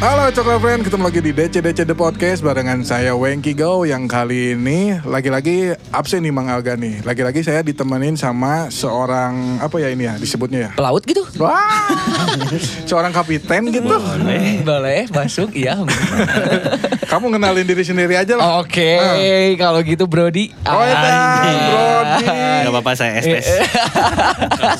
[0.00, 4.56] Halo Coklat Friend, ketemu lagi di DC-DC The Podcast barengan saya Wengki Go yang kali
[4.56, 7.04] ini lagi-lagi absen nih Mang Alga nih.
[7.04, 10.70] Lagi-lagi saya ditemenin sama seorang apa ya ini ya disebutnya ya?
[10.72, 11.20] Pelaut gitu?
[11.36, 11.92] Wah,
[12.88, 13.92] seorang kapiten gitu.
[13.92, 15.76] Boleh, boleh masuk, iya.
[17.04, 18.64] Kamu kenalin diri sendiri aja lah.
[18.64, 18.96] Oke,
[19.60, 20.48] kalau gitu Brody.
[20.64, 21.60] Oh, ya, Anjing.
[21.60, 22.24] Brody.
[22.64, 23.44] Gak apa-apa saya estes.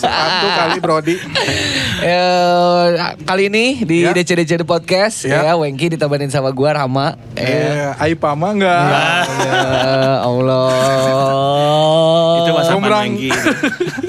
[0.01, 1.17] Satu kali Brody.
[2.01, 2.85] Eh,
[3.29, 4.17] kali ini di Ya.
[4.17, 5.43] DC-DC The Podcast Ya.
[5.43, 7.19] ya, Wengki ditemenin sama gua Rama.
[7.35, 7.95] Eh, Ya.
[7.99, 8.83] Aipa mah enggak.
[9.41, 9.63] Ya
[10.29, 10.71] Allah.
[12.41, 13.31] Itu masa Menggi.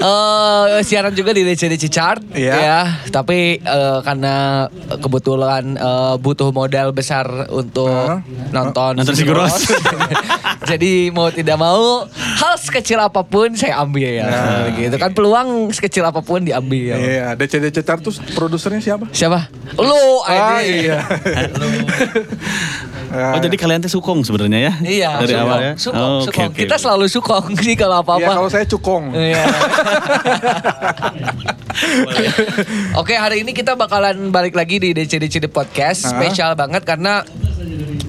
[0.02, 2.52] Eh, siaran juga di DC-DC Chart Iya.
[2.52, 2.80] ya.
[3.06, 8.18] Tapi eh, karena kebetulan eh, butuh modal besar untuk Hah?
[8.50, 9.70] nonton Nonton Rós.
[10.66, 14.26] Jadi mau tidak mau hal sekecil apa pun saya ambil ya.
[14.72, 16.98] Gitu kan peluang sekecil apa pun diambil.
[16.98, 19.06] Iya, DC-DC Chart tuh produsernya siapa?
[19.08, 19.54] Siapa?
[19.76, 20.82] Lu Ah, Adi.
[20.84, 20.98] iya.
[23.12, 24.74] Oh jadi kalian tuh sukong sebenarnya ya?
[24.80, 25.72] Iya, Dari sukong, awal ya?
[25.76, 26.48] Sukong, Oh, sukong.
[26.48, 26.82] oke, Kita oke.
[26.82, 28.30] selalu sukong sih kalau Iya, apa-apa.
[28.34, 29.12] kalau saya cukong.
[29.12, 29.42] Iya.
[33.00, 36.14] Oke hari ini kita bakalan balik lagi di DCDC The Podcast Ah.
[36.14, 37.24] Spesial banget karena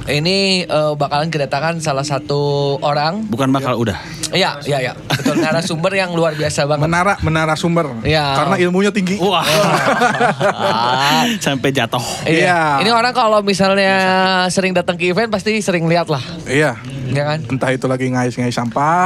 [0.05, 4.22] ini eh, bakalan kedatangan salah satu orang Bukan bakal udah.
[4.33, 7.85] Iya, iya, iya Betul, narasumber yang luar biasa banget Menara menara sumber.
[8.01, 8.33] Iya.
[8.33, 9.21] Karena ilmunya tinggi.
[9.21, 9.45] Wah.
[9.45, 12.01] Ah, Sampai jatuh.
[12.25, 12.81] Iya.
[12.81, 13.93] Ini orang kalau misalnya
[14.49, 16.75] sering datang ke event pasti sering lihat lah Iya.
[17.13, 17.45] Ya kan?
[17.45, 19.05] Entah itu lagi ngais-ngais sampah,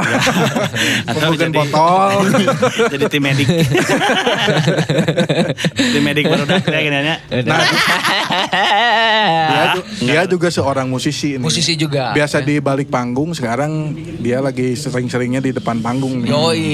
[1.12, 2.08] Atau kumpulkan jadi- botol.
[2.96, 3.44] jadi tim medik.
[5.76, 7.20] tim medik baru datang ya.
[7.44, 7.60] Nah,
[9.44, 11.36] dia, ju- dia juga seorang musisi.
[11.36, 14.72] Musisi juga Biasa di balik panggung, sekarang dia lagi
[15.18, 16.22] sering-seringnya di depan panggung.
[16.22, 16.30] nih.
[16.30, 16.70] Yoi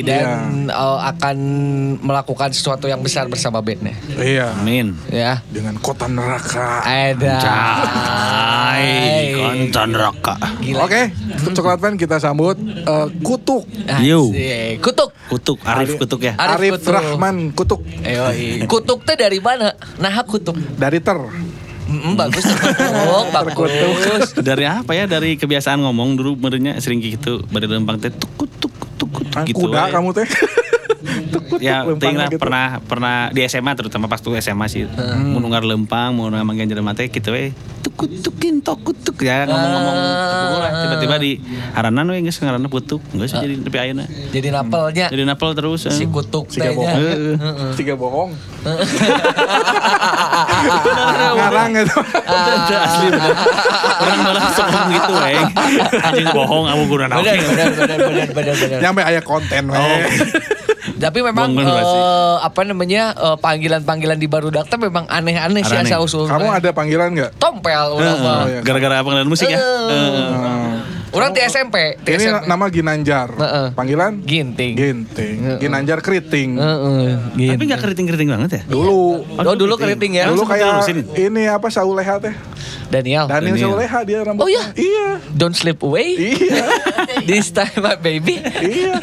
[0.00, 0.24] Dan
[0.64, 0.72] Iya.
[0.72, 1.36] eh, akan
[2.00, 4.56] melakukan sesuatu yang besar bersama bandnya Iya.
[4.56, 4.96] Amin.
[5.12, 6.80] Ya Dengan kota neraka.
[6.82, 10.36] Ada Cai, koncan raka.
[10.60, 10.86] Gila.
[10.86, 11.12] Oke,
[11.52, 13.68] coklat fan kita sambut eh, Kutuk.
[14.00, 14.32] Yo.
[14.80, 15.12] Kutuk.
[15.28, 16.32] Kutuk, Arif kutuk ya.
[16.40, 16.94] Arif Arif Kutuk.
[16.94, 18.64] Rahman Kutuk Yoi.
[18.64, 19.76] Kutuk teh dari mana?
[20.00, 20.56] Nah, kutuk.
[20.78, 21.18] dari Ter.
[21.88, 24.28] Mm, bagus kutuk, bagus.
[24.36, 25.08] Dari apa ya?
[25.08, 27.40] Dari kebiasaan ngomong dulu merenya sering gitu.
[27.48, 29.66] Pada lempang teh tuk tuk tuk tuk Ah, gitu.
[29.66, 30.28] kuda kamu teh.
[31.58, 32.38] Ya lempang ting lah gitu.
[32.38, 35.32] pernah pernah di SMA terutama pas tuh SMA sih Hmm.
[35.32, 37.50] mau nunggar lempang mau nunggar mangga jelema teh gitu we
[37.80, 40.58] tukut tukin tokut tuk ya ngomong-ngomong Ah.
[40.58, 41.32] lah tiba-tiba di
[41.72, 43.40] haranan we geus ngaranna putuk geus Ah.
[43.40, 45.92] jadi tapi ayeuna Jadi napelnya jadi napel terus eh.
[45.92, 46.74] si kutuk tehnya.
[46.74, 46.98] bohong.
[47.36, 47.72] Heeh.
[47.74, 48.30] Tiga bohong.
[51.30, 51.98] Ngarang itu.
[51.98, 53.34] Bener, asli bener.
[53.98, 55.32] orang malah sokong gitu we
[55.98, 57.68] anjing bohong abu guna naon benar, benar,
[57.98, 58.78] benar, benar, benar.
[58.80, 59.78] Nyampe ayah konten we.
[60.98, 61.02] Oh.
[61.06, 66.26] Tapi memang eh, apa namanya eh, panggilan-panggilan di Barudak teh memang aneh-aneh sih asal usul.
[66.26, 67.30] Kamu ada panggilan nggak?
[67.38, 68.18] tompel udah Heeh.
[68.20, 68.42] mah.
[68.44, 68.60] iya.
[68.60, 69.88] gara-gara apa ngeliat musik ya Eh.
[69.88, 70.97] Heeh.
[71.08, 72.34] Orang di SMP, di Ini SMP.
[72.34, 73.28] na- nama Ginanjar.
[73.32, 73.66] Heeh.
[73.72, 74.20] Panggilan?
[74.20, 74.76] Ginting.
[74.76, 75.36] Ginting.
[75.56, 76.54] Ginanjar Keriting.
[76.54, 77.66] Heeh, tapi Ginting.
[77.66, 79.24] nggak keriting-keriting banget ya Dulu.
[79.38, 80.28] Oh dulu keriting ya.
[80.28, 80.84] Dulu kayak
[81.16, 82.34] ini apa Sauleha teh?
[82.88, 83.28] Daniel.
[83.28, 83.68] Daniel Daniel.
[83.72, 84.44] Sauleha dia rambutnya.
[84.44, 84.64] Oh, iya?
[84.72, 85.08] Iya.
[85.30, 86.16] Don't slip away.
[86.16, 86.64] Iya.
[87.28, 88.40] This time my baby.
[88.40, 88.96] Iya.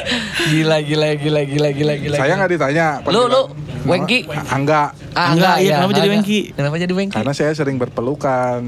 [0.49, 2.15] Gila gila gila gila gila gila.
[2.17, 2.87] Saya nggak ditanya.
[3.05, 3.41] Lu lu.
[3.85, 4.25] Wengki.
[4.25, 4.83] Nama- Angga.
[5.13, 6.09] Ah, Enggak, iya, ya, kenapa jadi.
[6.11, 6.39] Wengki?
[6.51, 7.15] Kenapa jadi Wengki?
[7.15, 8.61] Karena saya sering berpelukan.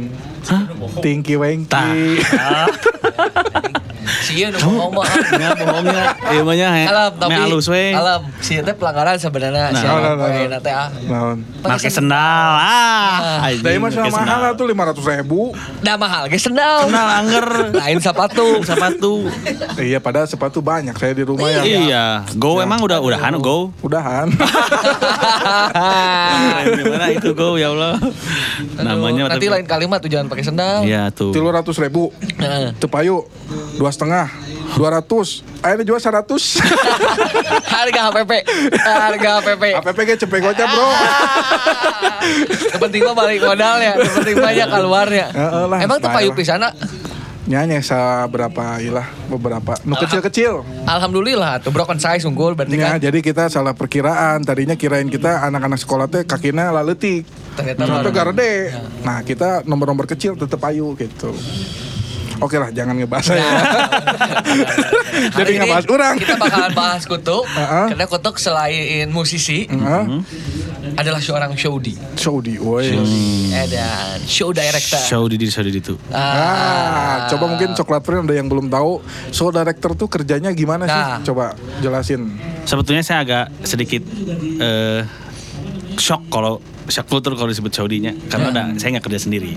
[0.99, 1.67] Tingki Wengki.
[1.67, 2.67] Tah.
[4.23, 5.03] Sieun nu ngomong.
[5.03, 9.75] Nggak bohongnya Iya banyak ya Alam tapi alus we alam sieun teh pelanggaran sebenarnya Nah.
[9.75, 10.47] si No, no, no, poe no.
[10.47, 10.88] na teh ah.
[11.01, 11.38] Naon?
[11.59, 15.51] Pakai sendal ah Dari mah sama mahal lah tuh lima ratus ribu.
[15.79, 16.88] Da mahal ge sendal.
[16.88, 18.47] Sendal angger Lain sepatu.
[18.63, 19.13] sepatu
[19.77, 21.61] Iya, padahal sepatu banyak saya di rumah ya.
[21.63, 24.27] iya go emang udah udahan go Udahan.
[26.69, 27.95] Gimana itu go ya Allah
[28.77, 30.66] namanya nanti tapi- lain kalimat tuh jangan pakai sendal.
[30.83, 32.11] Iya tuh Tiga ratus ribu.
[32.39, 32.73] Heeh.
[32.78, 33.25] Tepayu
[33.75, 34.28] dua setengah.
[34.75, 35.42] Dua ratus.
[35.63, 36.59] Ayo dijual seratus.
[37.74, 38.31] Harga HPP.
[38.77, 39.63] Harga HPP.
[39.80, 40.88] APP ge cepet gocap bro.
[42.68, 43.94] Yang penting mah balik modal ya.
[43.95, 45.25] Yang penting banyak keluarnya.
[45.81, 46.69] Emang tuh payu pisana.
[47.47, 49.79] Nyanyi seberapa ilah beberapa.
[49.88, 50.67] Nu kecil-kecil.
[50.83, 52.99] Alhamdulillah tuh broken size unggul berarti Ya, kan.
[52.99, 54.44] jadi kita salah perkiraan.
[54.44, 57.23] Tadinya kirain kita anak-anak sekolah teh kakinya laletik.
[57.55, 58.75] Ternyata garde.
[59.01, 61.31] Nah, kita nomor-nomor kecil tetap ayu gitu.
[62.38, 63.41] Oke lah, jangan ngebahas saya.
[65.33, 66.13] Jadi Hari ini ngebahas orang.
[66.21, 67.49] Kita bakalan bahas kutuk.
[67.57, 67.85] Heeh.
[67.95, 70.05] Karena kutuk selain musisi Hah?
[70.97, 71.94] Adalah seorang showdi.
[72.17, 72.89] Saudi, woi.
[72.89, 74.97] Eh, dan show director.
[74.97, 79.53] show di show di itu Ah, coba mungkin coklat friend ada yang belum tahu, show
[79.53, 80.97] director tuh kerjanya gimana sih?
[80.97, 81.21] Nah.
[81.21, 82.33] Coba jelasin.
[82.67, 84.03] sebetulnya saya agak sedikit
[84.59, 85.05] eh
[85.95, 86.59] shock kalau
[86.89, 89.53] shock culture kalau disebut showdinya karena udah saya nggak kerja sendiri.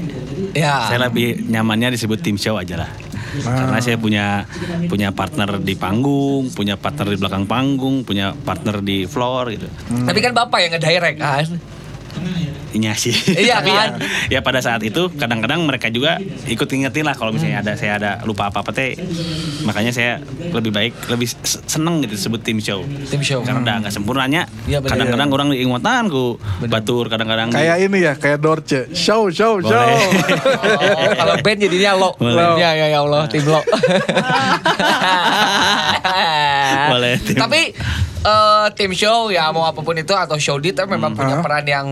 [0.53, 0.87] Ya.
[0.93, 2.91] Saya lebih nyamannya disebut tim show aja lah.
[3.39, 4.45] Karena saya punya
[4.91, 9.67] punya partner di panggung, punya partner di belakang panggung, punya partner di floor gitu.
[10.07, 11.45] Tapi kan bapak yang ngedirect kan.
[12.71, 13.15] Iya sih.
[13.51, 13.91] Iya Tapi kan?
[14.31, 17.99] ya, ya pada saat itu kadang-kadang mereka juga ikut ingetin lah kalau misalnya ada saya
[17.99, 18.95] ada lupa apa-apa teh.
[19.67, 20.23] Makanya saya
[20.55, 21.27] lebih baik lebih
[21.67, 22.85] seneng gitu disebut tim show.
[23.11, 23.43] Tim show.
[23.43, 24.47] Karena udah nggak sempurnanya.
[24.71, 26.39] Iya, kadang-kadang orang diingatan ku
[26.71, 28.87] batur, kadang-kadang Kayak ini ya, kayak Dorce.
[28.95, 29.75] Show, show, show.
[29.75, 30.07] Boleh.
[30.91, 32.11] Oh, kalau band jadinya lo.
[32.17, 32.61] Boleh.
[32.61, 33.61] Ya ya ya Allah, tim lo.
[36.91, 37.37] Boleh, tim.
[37.37, 37.61] Tapi
[38.23, 41.43] eh, tim show ya mau apa pun itu atau show di tapi memang punya Ah.
[41.43, 41.87] peran yang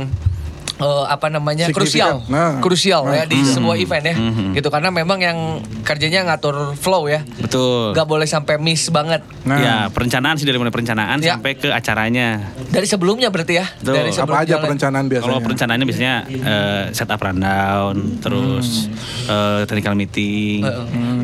[0.79, 2.23] eh, apa namanya krusial.
[2.27, 2.59] Nah.
[2.59, 4.55] krusial ya di sebuah event ya, Mhm.
[4.55, 5.39] gitu karena memang yang
[5.83, 7.91] kerjanya ngatur flow ya, betul.
[7.93, 11.35] nggak boleh sampai miss banget Nah, Ya perencanaan sih dari mulai perencanaan Ya.
[11.35, 12.53] sampai ke acaranya.
[12.69, 13.95] dari sebelumnya berarti ya, Betul.
[13.97, 14.65] dari apa sebelum aja jalan.
[14.67, 15.25] perencanaan biasanya?
[15.25, 18.93] Kalau perencanaannya biasanya eh, setup rundown, terus
[19.25, 20.63] eh, technical meeting,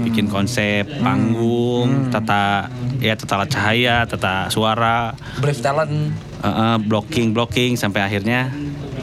[0.02, 5.92] bikin konsep, panggung, tata ya tata cahaya, tata suara, brief talent,
[6.40, 8.48] eh, eh, blocking blocking sampai akhirnya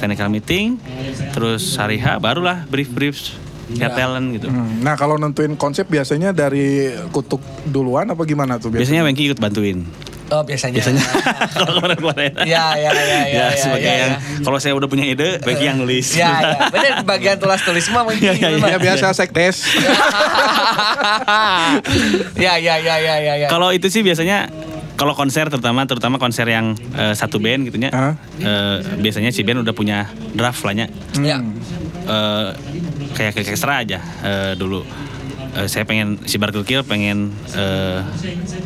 [0.01, 0.81] technical meeting,
[1.29, 3.17] terus hari H barulah brief brief
[3.71, 4.49] ya talent gitu.
[4.49, 9.01] Hmm, Nah kalau nentuin konsep biasanya dari kutuk duluan apa gimana tuh Biasanya biasanya?
[9.05, 9.85] Wengki ikut bantuin.
[10.27, 11.03] oh biasanya, Biasanya
[11.55, 12.31] kalau kemarin-kemarin.
[12.43, 14.19] ya ya ya ya, Ya, ya, sebagai ya, yang ya.
[14.41, 16.07] kalau saya udah punya ide, Wengki yang nulis.
[16.13, 16.67] Ya, ya.
[16.67, 18.31] Bener bagian tulis tulis mah mungkin.
[18.31, 19.63] Ya, ya, Ya biasa sekdes.
[22.37, 23.47] ya, ya, ya, ya, ya, ya.
[23.47, 24.47] Kalau itu sih biasanya
[24.93, 27.89] kalau konser terutama terutama konser yang eh, satu band gitu ya.
[27.89, 28.13] Hah?
[28.37, 30.85] eh, biasanya si band udah punya draft lah nya.
[31.15, 31.41] Ya.
[32.01, 32.49] Eh,
[33.13, 34.85] kayak kayak ekstra aja eh, dulu.
[35.51, 37.99] Eh, saya pengen si Barkel Kill pengen eh,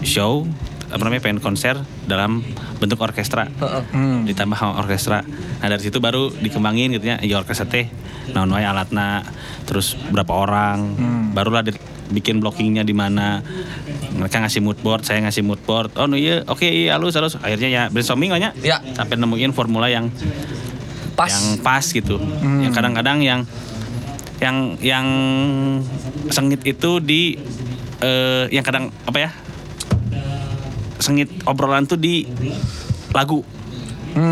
[0.01, 0.45] show
[0.85, 1.75] apa namanya pengen konser
[2.05, 2.45] dalam
[2.77, 3.49] bentuk orkestra
[3.89, 4.21] Hmm.
[4.23, 5.25] ditambah sama orkestra
[5.57, 7.89] nah dari situ baru dikembangin gitu ya iya orkestra teh
[8.31, 9.25] naon wae alatna
[9.65, 10.93] terus berapa orang
[11.33, 11.75] barulah di-
[12.05, 13.41] bikin blockingnya di mana
[14.15, 15.91] mereka ngasih mood board saya ngasih mood board.
[15.99, 17.35] Oh no iya oke iya halus halus.
[17.37, 18.79] Akhirnya ya brainstorming lah nya Ya.
[18.95, 20.07] sampai nemuin formula yang
[21.15, 21.31] Pas.
[21.31, 22.19] yang pas gitu.
[22.43, 23.41] Yang kadang-kadang yang
[24.39, 25.07] yang yang
[26.27, 27.39] sengit itu di
[27.99, 29.29] eh, yang kadang apa ya
[30.99, 32.27] sengit obrolan tuh di
[33.11, 33.43] lagu.
[34.15, 34.23] Oh,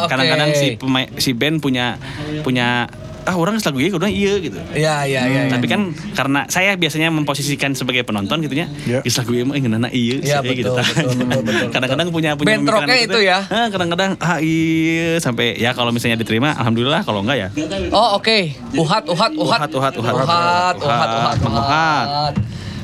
[0.00, 0.08] oke.
[0.08, 2.00] kadang-kadang si pemain si band punya
[2.40, 2.88] punya
[3.26, 5.42] ah orang lagu iya udah iya gitu Ya, ya, ya.
[5.44, 5.50] ya.
[5.50, 9.02] tapi kan karena saya biasanya memposisikan sebagai penonton gitu ya Ya.
[9.02, 12.30] geus lagu iya mah ngeunana iya Ya, saya gitu betul, betul, betul, betul, kadang-kadang punya
[12.32, 13.18] punya Bentroknya pemikiran itu gitu.
[13.26, 13.38] ya?
[13.50, 17.48] Ah, kadang-kadang ah iya sampai ya kalau misalnya diterima alhamdulillah kalau enggak ya
[17.90, 18.38] Oh, oke.
[18.74, 19.58] Uhat, uhat, uhat.
[19.58, 20.14] Uhat, uhat, uhat.
[20.14, 21.56] Uhat, uhat, uhat, Uhat, uhat.
[21.58, 22.34] uhat.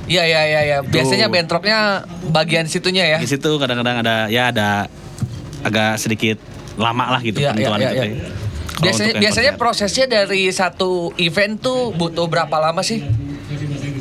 [0.05, 0.77] Iya, iya, iya, iya.
[0.83, 3.19] Biasanya bentroknya bagian situnya ya.
[3.23, 4.91] di situ kadang-kadang ada ya ada
[5.63, 6.37] agak sedikit
[6.75, 8.27] lama lah gitu Iya, iya, penentuan iya, itu iya.
[8.83, 13.01] Biasanya biasanya prosesnya dari satu event tuh butuh berapa lama sih?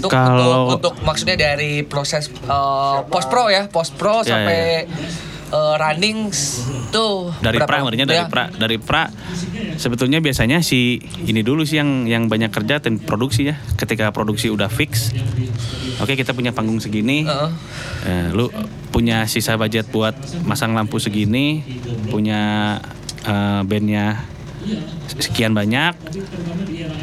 [0.02, 2.34] Untuk, Kalau- untuk, untuk maksudnya dari proses
[3.08, 4.98] post pro ya, post pro Ya, sampai ya,
[5.52, 6.34] eh, running
[6.90, 7.70] tuh dari berapa?
[7.70, 8.28] pra artinya dari Ya.
[8.28, 9.04] pra dari pra
[9.76, 14.48] sebetulnya biasanya si ini dulu sih yang yang banyak kerja tim produksi ya ketika produksi
[14.48, 15.12] udah fix
[16.00, 17.50] oke kita punya panggung segini Heeh.
[18.02, 18.50] Eh, lu
[18.90, 21.62] punya sisa budget buat masang lampu segini
[22.08, 22.76] punya
[23.22, 24.24] eh, bandnya
[25.20, 25.94] sekian banyak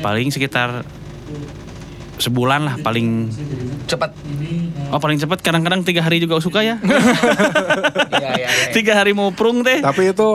[0.01, 0.83] paling sekitar
[2.19, 3.31] sebulan lah paling
[3.87, 4.11] cepat.
[4.91, 6.77] oh paling cepat kadang-kadang tiga hari juga suka ya
[8.19, 8.73] Iya, iya, iya.
[8.75, 10.29] tiga hari mau prung teh Tapi itu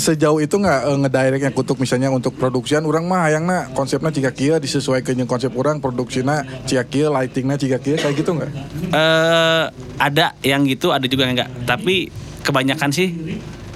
[0.00, 4.56] sejauh itu nggak eh, ngedirectnya kutuk misalnya untuk produksian orang mah hayangna konsepnya jika kia
[4.56, 8.50] disesuaikan dengan konsep orang produksinya jika kia lightingnya jika kia kayak gitu nggak?
[8.96, 9.64] eh
[10.00, 11.50] ada yang gitu, ada juga yang enggak.
[11.68, 12.08] Tapi
[12.44, 13.08] kebanyakan sih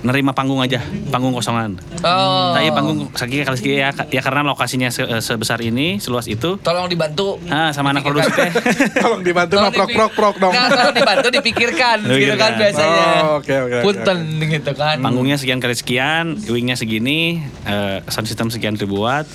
[0.00, 1.76] nerima panggung aja, panggung kosongan.
[2.00, 2.50] Oh.
[2.50, 6.56] Tapi panggung sakit kali sekali ya, ya karena lokasinya se- eh, sebesar ini, seluas itu.
[6.58, 7.36] Tolong dibantu.
[7.46, 8.48] Ah, sama anak produksi teh.
[8.96, 10.50] Tolong dibantu Tolong prok prok prok dong.
[10.50, 12.40] Nggak, tolong dibantu dipikirkan gitu Dipikirkan.
[12.40, 13.06] kan biasanya.
[13.22, 14.96] Oh, oke, oke, oke, Punten gitu kan.
[14.98, 17.20] Panggungnya sekian kali sekian, wingnya segini,
[17.62, 19.28] eh, sound system sekian dibuat.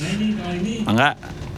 [0.84, 1.14] Enggak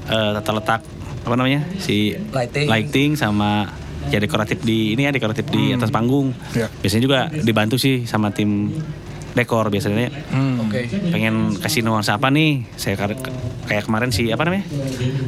[0.05, 0.81] eh, tata letak
[1.23, 1.63] apa namanya?
[1.77, 2.67] Si Lighting.
[2.67, 3.71] lighting sama
[4.11, 6.31] ya dekoratif di ini ya dekoratif di atas panggung.
[6.55, 6.71] Ya.
[6.81, 8.71] Biasanya juga dibantu sih sama tim
[9.37, 10.09] dekor biasanya.
[10.65, 10.89] Oke.
[11.13, 12.65] pengen kasih nuansa apa nih?
[12.73, 12.97] Saya
[13.69, 14.65] kayak kemarin si apa namanya?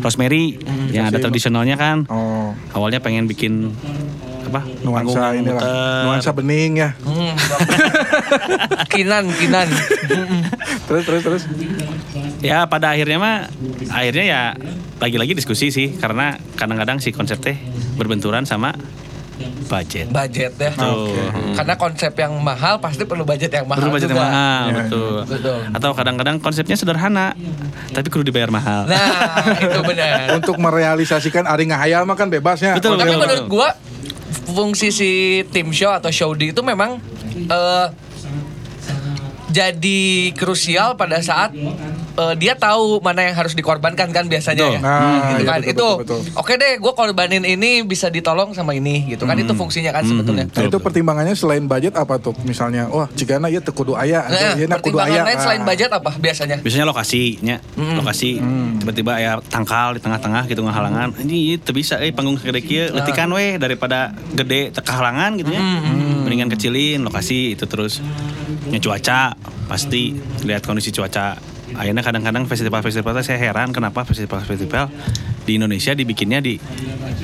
[0.02, 0.58] Rosemary.
[0.90, 2.10] Yang ada tradisionalnya kan.
[2.10, 3.70] Oh, awalnya pengen bikin
[4.50, 6.02] apa nuansa inilah, muter.
[6.06, 6.90] nuansa bening ya.
[7.06, 7.34] Hmm,
[8.94, 9.68] kinan, kinan.
[10.90, 11.44] Terus terus terus.
[12.42, 13.46] ya pada akhirnya mah
[13.94, 14.42] akhirnya ya
[14.98, 17.54] lagi-lagi diskusi sih karena kadang-kadang si konsep teh
[17.94, 18.74] berbenturan sama
[19.66, 20.06] budget.
[20.10, 20.72] budget ya.
[20.72, 21.14] Tuh.
[21.54, 24.28] Karena konsep yang mahal pasti perlu budget yang mahal Perlu budget yang juga.
[24.28, 25.16] mahal, Iya, betul.
[25.26, 25.60] Betul.
[25.72, 27.34] Atau kadang-kadang konsepnya sederhana,
[27.90, 28.86] tapi perlu dibayar mahal.
[28.86, 29.08] Nah,
[29.56, 30.16] itu benar.
[30.38, 32.76] Untuk merealisasikan ari ngahayal mah kan bebasnya.
[32.76, 33.52] Betul, Tapi betul, menurut betul.
[33.52, 33.70] gua
[34.50, 35.12] fungsi si
[35.48, 36.98] tim show atau show di itu memang
[37.36, 37.88] eh,
[39.50, 40.02] jadi
[40.34, 41.54] krusial pada saat
[42.20, 44.76] eh, dia tahu mana yang harus dikorbankan kan biasanya Betul.
[44.76, 44.80] ya.
[44.84, 45.60] Nah, gitu iya, kan.
[45.60, 46.40] betul, itu betul, betul.
[46.40, 49.40] oke deh, gue korbanin ini bisa ditolong sama ini gitu kan.
[49.40, 50.46] Itu fungsinya kan sebetulnya.
[50.52, 52.36] Nah, itu pertimbangannya selain budget apa tuh?
[52.44, 55.24] Misalnya, wah jika ya teu kudu aya, Nah, ieu kudu pertimbangan aya.
[55.26, 55.68] lain selain Ah.
[55.68, 56.58] budget apa biasanya?
[56.60, 58.32] Biasanya lokasinya, lokasi
[58.84, 61.16] tiba-tiba ya tangkal di tengah-tengah gitu ngahalangan.
[61.24, 65.62] Ini itu bisa eh panggung segede kieu letikan weh daripada gede teka halangan gitu ya.
[66.26, 68.04] Mendingan kecilin lokasi itu terus
[68.70, 69.34] nya cuaca
[69.70, 71.59] pasti lihat kondisi cuaca.
[71.80, 74.92] Akhirnya kadang-kadang festival-festival saya heran kenapa festival-festival
[75.42, 76.60] di Indonesia dibikinnya di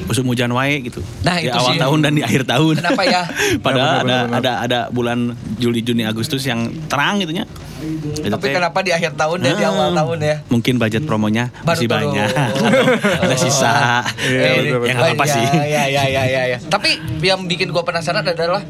[0.01, 1.03] musim hujan wae gitu.
[1.21, 1.81] Nah, di itu awal sih.
[1.81, 2.75] tahun dan di akhir tahun.
[2.79, 3.21] Kenapa ya?
[3.65, 5.19] Padahal Ya, benar, ada benar, ada ada bulan
[5.55, 7.43] Juli Juni Agustus yang terang gitu nya.
[7.77, 10.35] Itu Tapi teh- kenapa di akhir tahun dan di Ah, awal tahun ya?
[10.47, 12.15] Mungkin budget promonya Baru masih turun.
[12.15, 12.29] banyak.
[13.27, 13.75] Ada sisa.
[14.17, 14.87] Iya, Eh, betul, betul.
[14.87, 15.45] Yang apa ya, sih?
[15.51, 16.57] Ya, ya, ya, ya, ya.
[16.63, 18.63] Tapi yang bikin gue penasaran adalah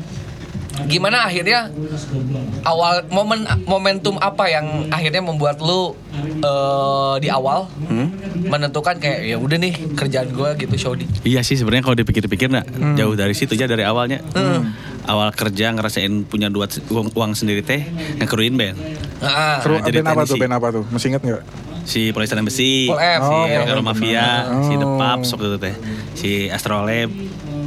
[0.84, 1.72] gimana akhirnya
[2.66, 5.94] awal momen momentum apa yang akhirnya membuat lu
[6.36, 8.10] eh, di awal Hmm?
[8.46, 11.06] menentukan kayak ya udah nih kerjaan gue gitu Shodi.
[11.24, 14.22] Iya sih sebenarnya kalau dipikir-pikir nah, jauh dari situ aja dari awalnya.
[15.06, 17.86] Awal kerja ngerasain punya duit uang, uang sendiri teh
[18.18, 18.78] ngekeruin band.
[19.22, 20.36] Nah, Kru, Nah, jadi band apa tuh?
[20.36, 20.84] Band apa tuh?
[20.90, 21.44] Masih inget nggak?
[21.86, 23.86] Si Polisian Embassy, Pol F, si Oh, Pol F.
[23.86, 24.28] Mafia,
[24.66, 24.98] si The Oh.
[24.98, 25.76] Pups waktu itu teh,
[26.14, 27.10] si Astrolab,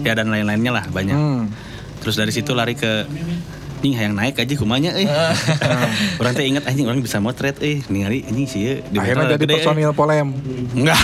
[0.02, 1.14] ya dan lain-lainnya lah banyak.
[1.14, 1.46] Hmm.
[1.98, 3.06] Terus dari situ lari ke
[3.78, 5.06] Nih yang naik aja kumanya eh.
[6.20, 9.54] orang teh inget anjing orang bisa motret eh ningali ini sih di Akhirnya jadi gede,
[9.54, 9.56] eh.
[9.62, 10.34] personil polem.
[10.74, 10.98] Enggak.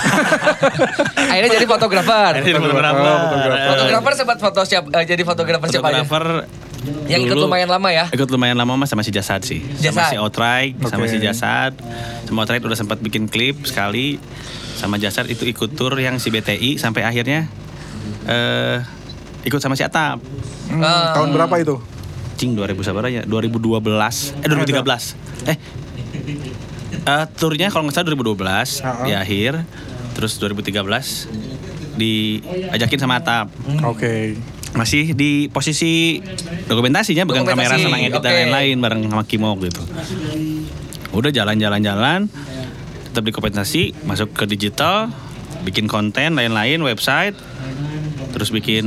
[1.30, 2.32] akhirnya jadi fotografer.
[2.42, 2.98] Jadi fotografer.
[2.98, 3.68] fotografer.
[3.70, 6.02] Fotografer sempat foto siap eh, jadi fotografer siapa aja?
[6.02, 6.26] Fotografer
[7.08, 8.04] Yang ikut lumayan lama ya?
[8.12, 9.62] Ikut lumayan lama mas sama si Jasad sih.
[9.78, 10.10] Sama Jasad.
[10.10, 11.12] si Outright, sama Oke.
[11.14, 11.72] si Jasad.
[12.26, 14.20] Sama Outright udah sempat bikin klip sekali.
[14.74, 17.48] Sama Jasad itu ikut tour yang si BTI sampai akhirnya
[18.26, 18.82] eh
[19.44, 20.20] ikut sama si Atap.
[20.66, 21.12] Hmm, Ah.
[21.14, 21.76] Tahun berapa itu?
[22.34, 23.22] Cing 2000 sabar ya?
[23.24, 24.42] 2012.
[24.42, 25.50] Eh 2013.
[25.50, 25.56] Eh
[27.04, 29.04] eh turnya kalau nggak salah 2012 Ah, ah.
[29.06, 29.52] di akhir.
[30.14, 31.26] Terus 2013
[31.94, 33.50] diajakin sama Atap.
[33.86, 34.38] Oke.
[34.74, 36.18] masih di posisi
[36.66, 38.26] dokumentasinya pegang kamera sama dan oke.
[38.26, 39.82] lain-lain bareng sama Kimok gitu.
[41.14, 42.26] Udah jalan-jalan-jalan
[43.06, 45.14] tetap di dokumentasi masuk ke digital
[45.62, 47.38] bikin konten lain-lain website
[48.34, 48.82] terus bikin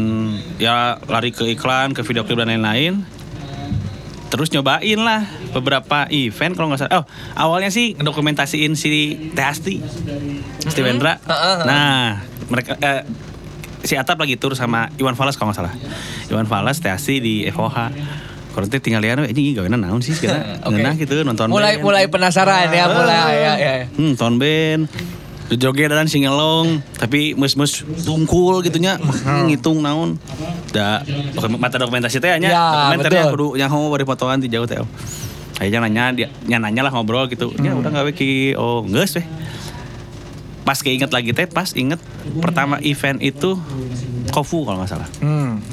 [0.59, 3.07] ya lari ke iklan ke video klip dan lain-lain
[4.27, 6.93] terus nyobain lah beberapa event kalau nggak salah.
[6.99, 8.91] Oh awalnya sih dokumentasiin si
[9.31, 9.79] Teh Asti
[10.63, 11.15] Steven Wendra.
[11.23, 11.65] Heeh, heeh.
[11.65, 13.01] nah mereka eh,
[13.81, 15.73] si Atap lagi tur sama Iwan Fals kalau nggak salah.
[16.27, 17.77] Iwan Fals Teh Asti di FOH
[18.51, 20.33] kalau nanti tinggal lihat ini gawean naon sih kita
[20.65, 21.85] ngeunah gitu nonton Mulai band.
[21.85, 23.71] mulai penasaran ya, mulai ya ya.
[23.93, 24.81] Hmm, nonton band
[25.55, 28.99] joget dan singelong tapi mus-mus tungkul gitunya
[29.47, 30.19] ngitung naon.
[30.75, 31.07] Da
[31.55, 33.33] mata dokumentasi teh nya Ya, dokumenternya betul.
[33.35, 34.75] kudu nyaho bari fotoan di jauh teh
[35.57, 37.55] akhirnya nanya dia nya nanya lah ngobrol gitu.
[37.63, 39.25] Ya udah gawe ki oh geus weh.
[40.67, 42.03] Pas keinget lagi teh pas inget
[42.43, 43.55] pertama event itu
[44.27, 45.07] Kofu kalau nggak salah.
[45.23, 45.63] Hmm.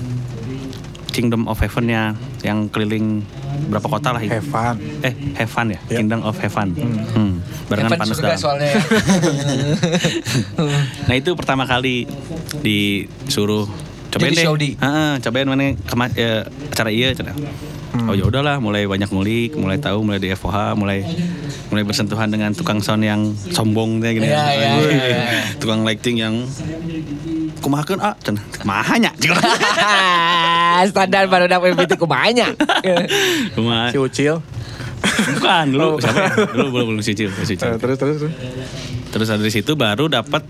[1.11, 2.15] Kingdom of Heaven-nya
[2.47, 3.27] yang keliling
[3.69, 4.33] berapa kota lah itu.
[4.33, 4.75] Have fun.
[5.01, 5.97] Eh, Heaven ya, Ya.
[5.99, 6.69] Kingdom of Heaven.
[6.77, 7.35] Hmm.
[7.67, 8.37] Barengan Evan panas dalam.
[8.37, 8.81] soalnya ya.
[11.09, 12.05] Nah itu pertama kali
[12.61, 13.67] disuruh
[14.11, 14.47] cobain Jadi deh.
[14.47, 14.71] Saudi.
[14.77, 17.35] Heeh, cobain mana kema ya, acara iya cenah.
[17.95, 18.11] Hmm.
[18.11, 21.07] Oh ya udahlah, mulai banyak ngulik, mulai tahu, mulai di FOH, mulai
[21.71, 24.27] mulai bersentuhan dengan tukang sound yang sombong teh gini.
[24.27, 24.43] Iya,
[24.83, 25.23] Wih, iya, iya.
[25.63, 26.35] Tukang lighting yang
[27.63, 28.43] kumahakeun ah cenah.
[28.67, 29.15] Mahanya.
[30.91, 32.51] Standar baru dapat MPT kumanya.
[33.55, 33.95] Kumaha.
[33.95, 34.43] Si Ucil.
[35.39, 36.31] Bukan dulu, siapa ya?
[36.51, 37.71] Dulu belum belum cicil, belum cicil.
[37.71, 38.17] Eh, terus terus.
[38.19, 38.35] terus.
[39.15, 40.43] Terus dari situ baru dapat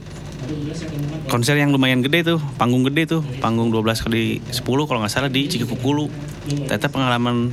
[1.35, 5.27] konser yang lumayan gede tuh, panggung gede tuh, panggung 12 kali 10 kalau nggak salah
[5.27, 6.07] di Cikupukulu.
[6.47, 7.51] Ternyata pengalaman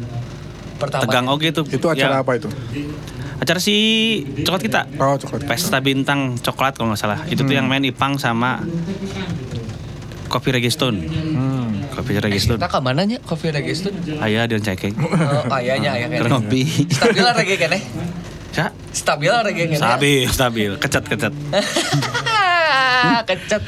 [0.78, 1.02] Pertama.
[1.02, 1.66] tegang oke tuh.
[1.66, 2.46] Itu acara Ya, apa itu?
[3.42, 3.74] Acara si
[4.46, 4.82] coklat kita.
[5.02, 5.50] Oh, coklat.
[5.50, 7.26] Pesta bintang coklat kalau nggak salah.
[7.26, 8.62] Itu tuh yang main Ipang sama
[10.30, 11.02] Kopi Registone.
[11.10, 11.82] Hmm.
[11.90, 12.62] Kopi Registone.
[12.62, 13.18] Kita ke mana nya?
[13.26, 13.98] Coffee Reggae Stone?
[14.22, 14.94] Ayah dan cekeng.
[14.94, 16.38] Oh, ayahnya ayah kan.
[16.38, 16.70] ngopi.
[16.86, 17.82] Stabil lah reggae kan eh?
[18.54, 18.70] Sa?
[18.94, 19.80] Stabil reggae kan.
[19.82, 20.72] Stabil, stabil.
[20.78, 21.04] Kecat,
[23.30, 23.62] Kecat.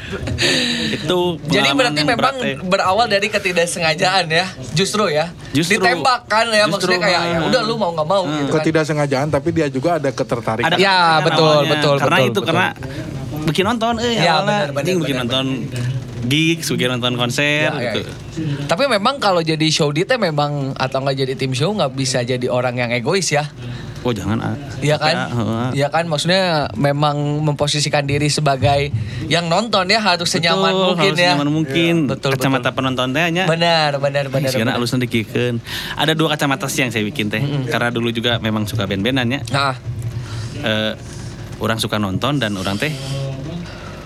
[0.90, 2.56] Itu Jadi berarti yang memang berat, ya.
[2.60, 5.30] berawal dari ketidaksengajaan ya, justru ya.
[5.50, 5.78] Justru.
[5.78, 7.48] Ditembak kan ya, Justru, maksudnya kayak ya ah.
[7.48, 8.56] udah lu mau nggak mau gitu kan.
[8.60, 10.68] Ketidaksengajaan tapi dia juga ada ketertarikan.
[10.68, 11.70] ada Ya, betul, awalnya.
[11.74, 12.48] betul, karena betul, itu betul.
[12.48, 12.66] karena
[13.44, 15.46] bikin nonton eh Ya, benar, benar, bikin benar, nonton
[16.24, 18.08] gig, sebagian nonton konser Ya, ya, gitu.
[18.08, 18.14] ya.
[18.64, 22.24] Tapi memang kalau jadi show di teh memang atau nggak jadi tim show nggak bisa
[22.24, 23.44] jadi orang yang egois ya.
[24.04, 24.52] Oh jangan ah.
[24.78, 25.16] Iya kan?
[25.16, 25.26] Ya.
[25.72, 28.92] Iya kan maksudnya memang memposisikan diri sebagai
[29.26, 31.24] yang nonton ya harus senyaman Betul, mungkin harus ya.
[31.32, 31.94] senyaman mungkin.
[32.04, 32.76] Iya, betul, kacamata betul.
[32.76, 33.44] penonton teh nya.
[33.48, 34.50] Benar, benar, benar.
[34.52, 34.84] Karena benar.
[34.84, 35.56] alus dikikeun.
[35.96, 37.40] Ada dua kacamata sih yang saya bikin teh.
[37.66, 39.40] Karena dulu juga memang suka band-bandan ya.
[39.50, 39.74] Nah,
[40.54, 40.92] Eh,
[41.58, 42.88] orang suka nonton dan orang teh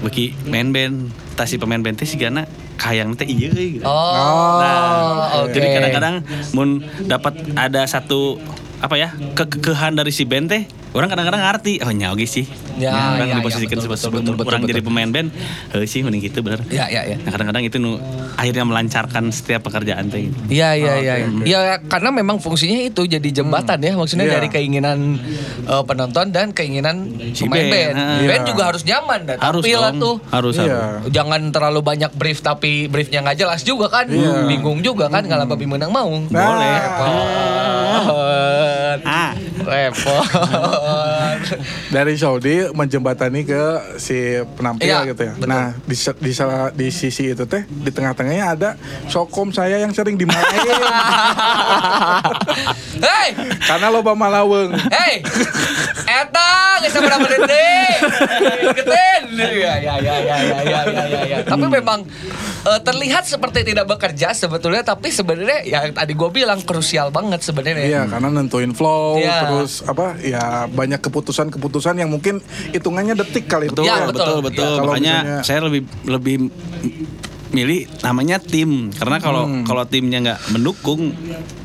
[0.00, 1.10] beki main band.
[1.34, 3.82] Tas si pemain band teh sigana kayang teh iya gitu.
[3.82, 5.50] oh, Nah, oke.
[5.50, 6.14] Jadi kadang-kadang
[6.50, 6.68] mun
[7.04, 8.38] dapat ada satu
[8.78, 12.46] apa ya kekehan dari si band teh orang kadang-kadang ngerti oh nya oge sih
[12.78, 14.88] Ya, orang ya, ya, diposisikan betul, sebelum betul, betul, betul, orang jadi betul.
[14.88, 15.28] pemain band
[15.74, 17.18] eh sih mending gitu bener Ya, ya, ya.
[17.18, 17.98] nah kadang-kadang itu nu
[18.34, 21.14] akhirnya melancarkan setiap pekerjaan teh Iya iya iya.
[21.26, 24.34] Iya karena memang fungsinya itu jadi jembatan ya maksudnya Iya.
[24.38, 25.18] dari keinginan
[25.66, 27.94] eh, penonton dan keinginan Si pemain band, band.
[27.98, 28.18] heeh.
[28.24, 28.48] Band Iya.
[28.48, 30.14] juga harus nyaman dan harus tampil lah dong tuh.
[30.30, 30.62] harus Iya.
[30.62, 34.06] harus Jangan terlalu banyak brief tapi briefnya nggak jelas juga kan.
[34.06, 34.46] Iya.
[34.46, 36.06] Bingung juga kan kalau babi menang mau.
[36.06, 36.78] Boleh.
[37.98, 38.98] Repot.
[39.02, 40.22] ah Repot.
[41.96, 43.62] Dari Saudi menjembatani ke
[43.96, 44.16] si
[44.54, 45.34] penampil Iya, gitu ya.
[45.34, 45.48] betul.
[45.48, 46.32] Nah, di, di,
[46.74, 48.70] di sisi itu teh di tengah-tengahnya ada
[49.06, 50.60] sokom saya yang sering dimarahin
[52.98, 53.28] Hei,
[53.62, 54.74] karena loba malaweng.
[54.90, 55.22] hei,
[56.04, 56.50] eta
[56.82, 57.90] geus sabaraha menit deui.
[58.74, 59.22] Getin.
[59.38, 61.20] Ya ya ya ya ya ya ya ya.
[61.24, 61.38] ya.
[61.42, 62.02] Tapi memang
[62.64, 67.86] eh, terlihat seperti tidak bekerja sebetulnya tapi sebenarnya ya tadi gue bilang krusial banget sebenarnya.
[67.86, 69.46] Iya, karena nentuin flow, Iya.
[69.46, 74.38] terus apa ya banyak keputusan-keputusan yang mungkin hitungannya detik kali betul Ya, betul betul.
[74.44, 76.36] betul, Ya, kalau makanya misalnya- saya lebih lebih
[77.50, 79.64] milih namanya tim karena kalau Hmm.
[79.64, 81.16] kalau timnya nggak mendukung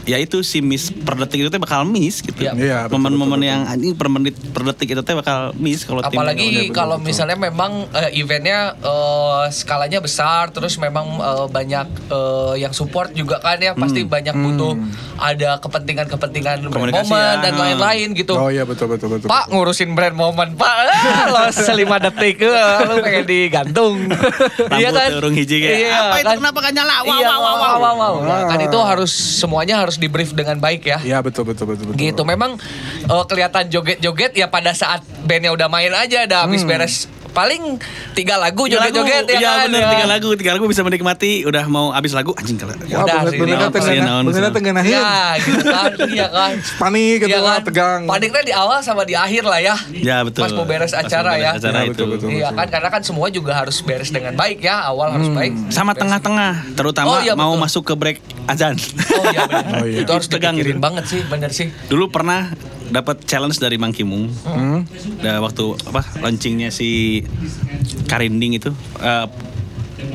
[0.04, 2.52] ya itu si miss per detik itu teh bakal miss gitu Iya.
[2.54, 6.24] Iya, betul, momen-momen yang anjing per menit per detik itu teh bakal miss kalau timnya
[6.24, 6.72] Apalagi bener.
[6.72, 13.12] kalau misalnya memang eh, eventnya eh, skalanya besar, terus memang eh, banyak eh, yang support
[13.12, 14.76] juga kan ya, pasti banyak butuh
[15.18, 17.42] ada kepentingan-kepentingan brand Komunikasi momen ya.
[17.42, 18.34] dan lain-lain gitu.
[18.34, 19.26] Oh iya betul betul betul.
[19.26, 20.92] Pak ngurusin brand momen Pak ah,
[21.28, 23.96] Lo selima detik Lu pengen digantung
[24.70, 26.32] Iya kan hiji kayak, "Apa itu?
[26.38, 26.94] Kenapa gak nyala?
[27.00, 28.14] Wow, Iya, wow, wow, wow." wow, wow.
[28.22, 28.68] Nah, Kan Ah.
[28.68, 31.98] itu harus Semuanya harus di brief dengan baik ya Iya betul betul betul betul.
[31.98, 32.56] Gitu memang
[33.04, 37.82] eh, kelihatan joget-joget ya pada saat bandnya udah main aja Udah habis beres Paling
[38.14, 39.90] tiga lagu joget-joget ya iya kan bener Ya.
[39.92, 43.28] tiga lagu tiga lagu bisa menikmati udah mau habis lagu anjing kalau Wah, Udah bener
[43.28, 43.58] sih, bener
[44.24, 47.66] bener tengah Ya gitu kan Iya kan Panik gitu Iya lah, kan?
[47.66, 48.02] tegang.
[48.06, 51.36] Paniknya di awal sama di akhir lah ya ya betul Pas mau beres Pas acara
[51.36, 51.52] ya.
[51.54, 52.04] acara Ya, itu.
[52.24, 55.92] Iya kan karena kan semua juga harus beres dengan baik ya awal harus baik sama
[55.92, 58.78] tengah-tengah terutama Oh, iya, mau masuk ke break azan
[59.10, 59.74] Oh iya benar.
[59.76, 60.00] Oh, iya.
[60.00, 60.78] Itu harus Tegang gitu.
[60.78, 61.74] banget sih bener sih.
[61.86, 62.54] dulu pernah
[62.94, 64.86] dapat challenge dari Mang Kimung Hmm.
[65.18, 67.22] Da, waktu apa launchingnya si
[68.06, 69.26] Karinding itu eh,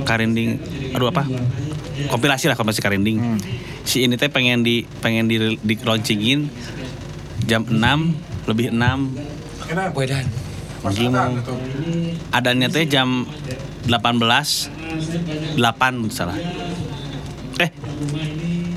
[0.04, 1.26] Karinding aduh apa
[2.06, 3.38] kompilasi lah kompilasi Karinding Hmm.
[3.82, 6.46] si ini teh pengen di pengen di, di launchingin
[7.44, 7.74] jam 6
[8.46, 8.78] lebih 6
[9.68, 9.92] Enak.
[9.92, 10.24] Wedan.
[10.78, 11.28] Pas Gimana?
[11.28, 11.54] adaan itu.
[12.30, 13.26] adanya teh jam
[13.84, 15.58] 18 8
[16.08, 16.36] salah
[17.58, 17.70] eh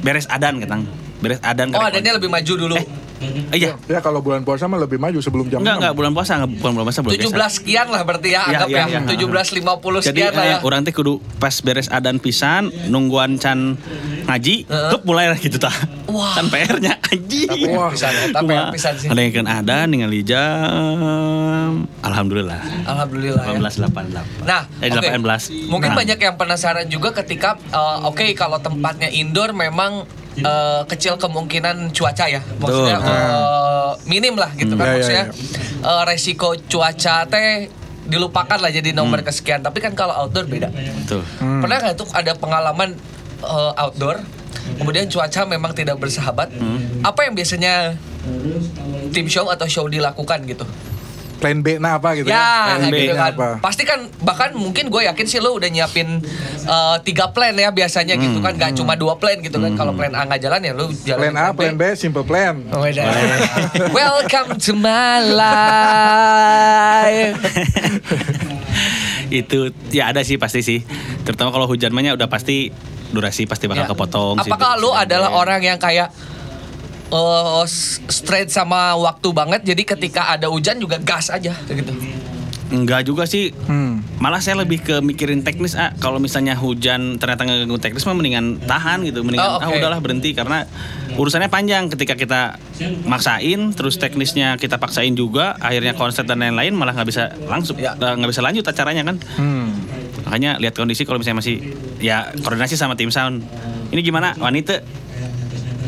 [0.01, 0.89] beres adan ketang
[1.21, 2.73] beres adan Oh adanya lebih maju dulu.
[2.73, 2.85] Eh,
[3.21, 5.79] Eh, iya Ya kalau bulan puasa mah lebih maju sebelum jam enggak 6.
[5.79, 7.47] enggak bulan puasa enggak bukan bulan puasa bulan 17 biasa.
[7.53, 8.99] sekian lah berarti ya, Iya, anggap iya, ya.
[8.99, 8.99] iya.
[9.05, 9.61] 17 50
[10.01, 10.51] Jadi sekian lah ya.
[10.51, 13.77] eh, orang teh kudu pas beres adan pisan nungguan can
[14.23, 14.89] ngaji, Heeh.
[14.89, 15.73] hup mulai lah gitu tah.
[16.07, 16.33] Wah.
[16.33, 17.47] Kan PR-nya anjing.
[17.47, 17.89] Tapi yang Wah.
[17.89, 19.07] pisan ya, tapi yang pisan sih.
[19.07, 22.61] Ada yang kan adan ningali jam alhamdulillah.
[22.83, 23.59] Alhamdulillah ya.
[23.59, 24.43] 1888.
[24.43, 25.07] Nah, eh, oke.
[25.07, 25.67] 18.
[25.67, 31.15] Mungkin Nah, banyak yang penasaran juga ketika eh, oke kalau tempatnya indoor memang eh, kecil
[31.15, 32.39] kemungkinan cuaca ya.
[32.57, 35.25] Maksudnya eh, minim lah gitu kan Ya, ya, maksudnya.
[35.27, 35.89] ya.
[35.89, 37.67] eh, resiko cuaca teh
[38.01, 39.59] dilupakan lah jadi nomor kesekian.
[39.59, 40.71] Tapi kan kalau outdoor beda.
[40.71, 41.21] Betul.
[41.37, 41.61] Hmm.
[41.61, 42.95] Pernah nggak tuh ada pengalaman
[43.41, 44.19] eh, outdoor,
[44.77, 46.49] kemudian cuaca memang tidak bersahabat.
[47.01, 47.95] Apa yang biasanya
[49.09, 50.65] tim show atau show dilakukan gitu?
[51.41, 52.31] Plan B nah apa gitu ya?
[52.31, 53.33] Ya, Plan gitu B-nya kan.
[53.33, 53.47] apa?
[53.59, 56.21] Pasti kan bahkan mungkin gue yakin sih lo udah nyiapin
[56.61, 59.73] eh, tiga plan ya biasanya gitu kan, gak cuma dua plan gitu kan.
[59.73, 62.61] Kalau plan A nggak jalan ya lo jalan Plan A, plan B, simple plan.
[62.69, 63.03] Oh, udah.
[63.91, 67.35] Welcome to my life.
[69.33, 70.79] Itu ya ada sih pasti sih.
[71.23, 72.69] Terutama kalau hujan mahnya udah pasti
[73.09, 73.87] durasi pasti bakal Ya.
[73.89, 74.45] kepotong sih.
[74.45, 76.07] Apakah lo adalah orang yang kayak
[77.63, 81.91] s- straight sama waktu banget jadi ketika ada hujan juga gas aja gitu.
[82.71, 83.51] Enggak juga sih.
[83.67, 83.99] Hmm.
[84.15, 88.63] Malah saya lebih ke mikirin teknis ah kalau misalnya hujan ternyata ngeganggu teknis mah mendingan
[88.63, 89.75] tahan gitu mendingan Oh, ah oke.
[89.75, 90.63] udahlah berhenti karena
[91.11, 92.55] urusannya panjang ketika kita
[93.03, 97.91] maksain terus teknisnya kita paksain juga akhirnya konsep dan lain-lain malah nggak bisa langsung Ya.
[97.91, 99.75] eh, nggak bisa lanjut acaranya kan Hmm.
[100.23, 103.43] makanya lihat kondisi kalau misalnya masih ya koordinasi sama tim sound
[103.89, 104.79] ini gimana wanita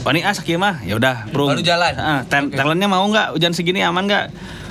[0.03, 0.83] Wani ah sakit mah.
[0.83, 1.47] Ya udah bro.
[1.47, 1.95] Baru jalan.
[2.27, 3.39] ten- talentnya mau nggak?
[3.39, 4.25] Hujan segini aman nggak?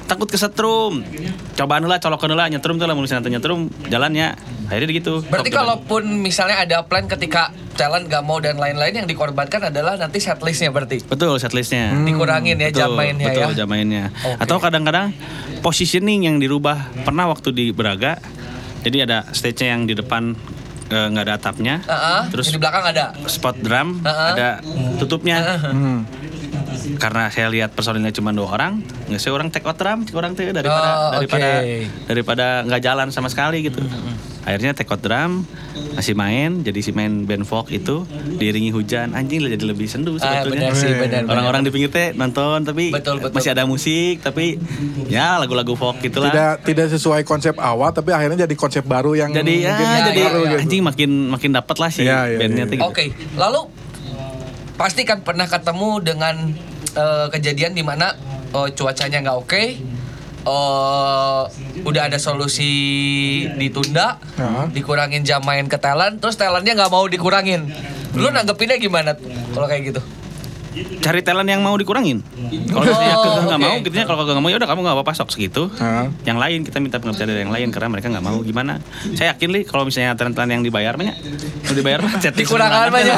[0.05, 1.01] Takut kesetrum.
[1.57, 4.37] Cobaan lah colokan lah nyetrum tuh lah misalnya nyetrum jalannya
[4.69, 5.25] akhirnya gitu.
[5.25, 10.21] Berarti kalaupun misalnya ada plan ketika talent gak mau dan lain-lain yang dikorbankan adalah nanti
[10.21, 11.01] setlistnya berarti?
[11.09, 11.97] Betul setlistnya.
[12.05, 13.57] Dikurangin ya jam Betul, mainnya betul, ya.
[13.57, 14.05] jam mainnya.
[14.13, 14.37] Oke.
[14.37, 15.17] Atau kadang-kadang
[15.65, 16.93] positioning yang dirubah.
[17.09, 18.21] Pernah waktu di Braga,
[18.85, 20.37] jadi ada stage-nya yang di depan
[20.93, 23.05] eh, nggak ada atapnya, Heeh, terus yang di belakang ada.
[23.27, 24.29] spot drum Heeh.
[24.31, 24.49] ada
[24.97, 25.37] tutupnya.
[25.65, 26.05] Hmm.
[26.93, 30.51] Karena saya lihat personilnya cuma dua orang, nggak saya orang take out drum, orang tuh
[30.51, 31.63] daripada Oh, daripada oke.
[31.63, 33.81] Hmm, daripada nggak jalan sama sekali gitu.
[34.43, 35.47] Akhirnya take out drum,
[35.93, 38.03] masih main, jadi si main band folk itu
[38.33, 40.67] diiringi hujan, anjing jadi lebih sendu Ah, sebetulnya.
[40.67, 41.23] benar sih, benar.
[41.25, 43.33] Orang-orang di pinggir teh nonton tapi Betul, betul.
[43.33, 44.59] masih ada musik tapi
[45.07, 46.29] ya lagu-lagu folk gitulah.
[46.29, 50.01] Tidak tidak sesuai konsep awal tapi akhirnya jadi konsep baru yang jadi ya, mungkin ya,
[50.05, 50.59] jadi ya, ya.
[50.59, 52.67] anjing makin makin dapat lah sih Ya, ya, bandnya ya.
[52.67, 52.85] tuh gitu.
[52.85, 53.05] Oke,
[53.37, 53.61] lalu
[54.75, 56.35] pasti kan pernah ketemu dengan
[56.93, 58.19] eh, kejadian di mana
[58.51, 59.63] eh, cuacanya nggak oke,
[60.43, 61.43] eh,
[61.83, 62.71] udah ada solusi
[63.55, 64.67] ditunda, Ya.
[64.69, 67.71] dikurangin jam main ke talent, terus talentnya nggak mau dikurangin.
[68.13, 69.17] Lu nanggepinnya gimana
[69.51, 70.03] kalau kayak gitu?
[70.73, 72.25] Cari talent yang mau dikurangin.
[72.73, 74.97] Kalau Oh, misalnya kagak mau, gitu ya kalau kagak nggak mau ya udah kamu nggak
[74.97, 75.63] apa-apa sok segitu.
[76.25, 78.81] Yang lain kita minta pengertian dari yang lain karena mereka nggak mau gimana.
[79.13, 81.17] Saya yakin nih kalau misalnya talent-talent yang dibayar banyak,
[81.69, 83.17] mau dibayar mah chat Dikurangkan banyak.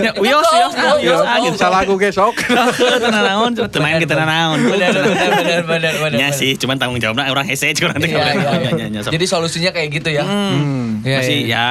[0.00, 1.56] Ya, uyos, uyos, ah, uyos, ah, gitu.
[1.60, 2.34] Salah aku gesok.
[2.40, 4.58] Tenang naon, teman kita naon.
[4.64, 6.18] Benar, benar, benar, benar, benar.
[6.18, 8.86] Ya sih, cuman tanggung jawabnya orang hese kurang Iya, iya, iya.
[8.88, 9.00] Ya.
[9.04, 10.24] Jadi solusinya kayak gitu ya.
[10.24, 11.04] Hmm.
[11.04, 11.64] Iya, masih iya, ya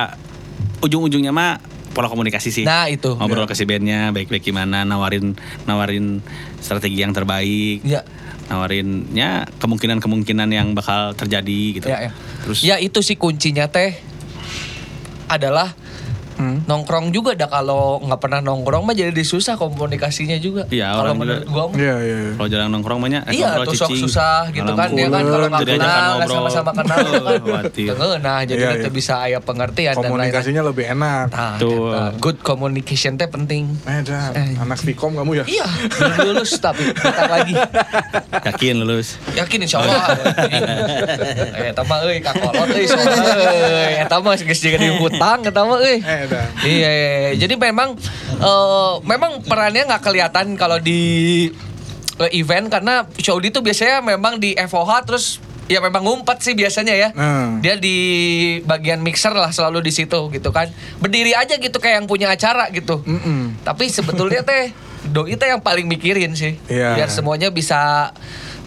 [0.84, 1.58] ujung-ujungnya mah
[1.93, 2.65] pola komunikasi sih.
[2.65, 3.13] Nah, itu.
[3.13, 5.38] Ngobrol ke si bandnya baik-baik gimana, nawarin
[5.69, 6.19] nawarin
[6.60, 7.86] strategi yang terbaik.
[7.86, 8.01] Iya.
[8.49, 11.88] Nawarinnya kemungkinan-kemungkinan yang bakal terjadi gitu.
[11.88, 12.12] Ya, ya.
[12.43, 13.95] Terus ya itu sih kuncinya teh
[15.32, 15.71] adalah
[16.34, 16.65] Hmm.
[16.65, 20.65] nongkrong juga dah kalau nggak pernah nongkrong mah jadi susah komunikasinya juga.
[20.69, 21.78] Iya, kalau orang menurut gua mah.
[21.78, 22.17] Iya iya.
[22.38, 25.62] kalau jarang nongkrong banyak eh, Iya, tuh sok susah gitu kan dia kan kalau nggak
[25.63, 27.63] Jadi kenal sama-sama kenal kan.
[28.24, 28.93] Nah, jadi Iya, nanti iya.
[28.93, 30.32] bisa aya pengertian dan lain-lain.
[30.32, 31.28] Komunikasinya lebih enak.
[31.34, 31.91] Nah, Tuh.
[31.91, 32.06] eta.
[32.19, 33.67] good communication teh penting.
[33.86, 34.02] Eh.
[34.34, 34.50] Eh.
[34.58, 35.46] anak Vkom kamu ya?
[35.46, 37.54] Iya, belum lulus tapi bentar lagi.
[38.43, 39.19] Yakin lulus.
[39.36, 40.04] Yakin insya Allah.
[41.60, 42.88] eh, tama euy kakolot euy.
[44.04, 46.00] Eta mah geus jeung di hutang eta mah euy.
[46.04, 46.23] Eh,
[46.64, 47.32] Iya, iya, iya.
[47.38, 47.96] jadi memang
[48.40, 51.50] eh, memang perannya nggak kelihatan kalau di
[52.20, 55.26] eh, event karena Showdi tuh biasanya memang di FOH terus
[55.72, 57.10] ya memang ngumpet sih biasanya ya.
[57.16, 57.64] Hmm.
[57.64, 57.98] Dia di
[58.64, 60.68] bagian mixer lah selalu di situ gitu kan.
[61.00, 63.00] Berdiri aja gitu kayak yang punya acara gitu.
[63.04, 63.64] Mm-mm.
[63.64, 64.76] Tapi sebetulnya teh
[65.14, 66.60] doi teh yang paling mikirin sih.
[66.68, 67.00] Iya.
[67.00, 68.12] Biar semuanya bisa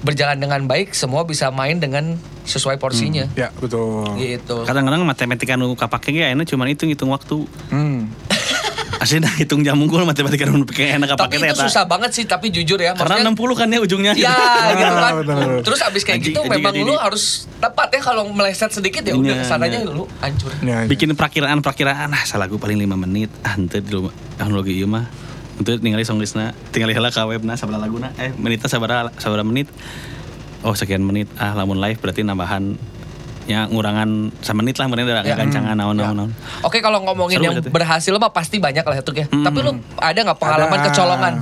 [0.00, 3.26] berjalan dengan baik, semua bisa main dengan sesuai porsinya.
[3.32, 4.06] Ya betul.
[4.16, 4.56] Gitu.
[4.62, 7.44] Kadang-kadang matematika nu kapake ge ayeuna cuma hitung hitung waktu.
[7.68, 8.10] Hmm.
[8.96, 12.10] Asli dah hitung jam unggul matematika nu pake enak Tapi kapake teh itu susah banget
[12.12, 12.96] sih, tapi jujur ya.
[12.96, 14.12] Karena maksudnya- 60 kan ya ujungnya.
[14.16, 14.32] Ya
[14.72, 15.12] gitu kan.
[15.20, 15.60] betul, betul.
[15.62, 16.86] Terus abis kayak gitu anjing, memang anjing.
[16.86, 17.24] lu harus
[17.56, 19.90] tepat ya kalau meleset sedikit ya udah Iya, ke sananya iya.
[19.90, 20.50] lu hancur.
[20.64, 20.88] Ya, ya.
[20.88, 25.04] bikin perakiraan-perakiraan ah salah gue paling 5 menit ah ente di rumah teknologi ieu mah
[25.56, 29.68] untuk ningali songlistna tinggal heula ka webna sabaraha laguna eh menitnya sabaraha sabaraha menit
[30.60, 32.76] oh sekian menit ah lamun live berarti nambahan
[33.46, 35.38] ya ngurangan menit lah meureun ada Ya.
[35.38, 36.10] gancangan naon Ya.
[36.10, 37.70] naon naon Oke kalau ngomongin Seru yang gitu.
[37.70, 39.26] berhasil mah pasti banyak lah itu ya.
[39.26, 39.46] Hmm.
[39.46, 40.86] Tapi lu ada nggak pengalaman Ada.
[40.90, 41.34] kecolongan?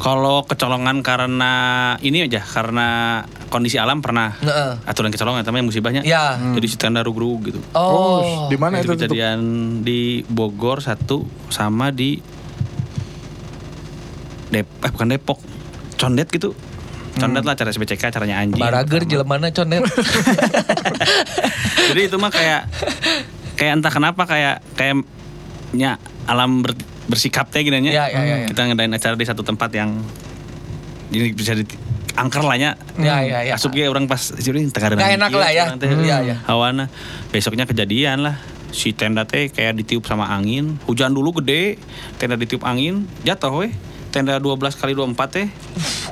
[0.00, 1.52] kalau kecolongan karena
[2.00, 3.20] ini aja karena
[3.52, 4.80] kondisi alam pernah Heeh.
[4.88, 6.40] aturan kecolongan namanya musibahnya Ya.
[6.56, 8.48] jadi si tenda rugrug gitu Oh.
[8.48, 8.96] di mana itu?
[8.96, 9.40] kejadian
[9.80, 12.16] di Bogor satu sama di
[14.50, 15.38] Dep eh bukan Depok
[15.94, 16.52] Condet gitu
[17.12, 19.82] Condet lah cara SBCK caranya anjing Barager jelemana conet.
[21.90, 22.70] jadi itu mah kayak
[23.54, 25.04] kayak entah kenapa kayak kayak
[25.70, 27.90] nya alam ber- bersikap teh gini nya.
[27.92, 28.46] Ya, ya, ya, ya.
[28.46, 30.00] kita ngadain acara di satu tempat yang
[31.10, 31.66] ini bisa di
[32.14, 33.52] angker lah nya Ya, ya, ya.
[33.54, 35.64] asup ge orang pas jadi tengah Nggak enak lah ya.
[35.76, 36.36] Iya, iya.
[36.46, 36.86] hawana
[37.28, 38.38] besoknya kejadian lah
[38.70, 41.74] si tenda teh kayak ditiup sama angin hujan dulu gede
[42.16, 43.72] tenda ditiup angin jatuh weh
[44.10, 45.46] tenda 12 kali 24 teh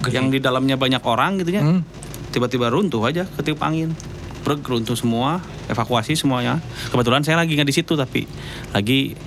[0.08, 1.82] yang di dalamnya banyak orang gitu ya Hmm.
[2.28, 3.92] tiba-tiba runtuh aja ketiup angin
[4.38, 8.24] Breg, runtuh semua evakuasi semuanya kebetulan saya lagi nggak di situ tapi
[8.70, 9.18] lagi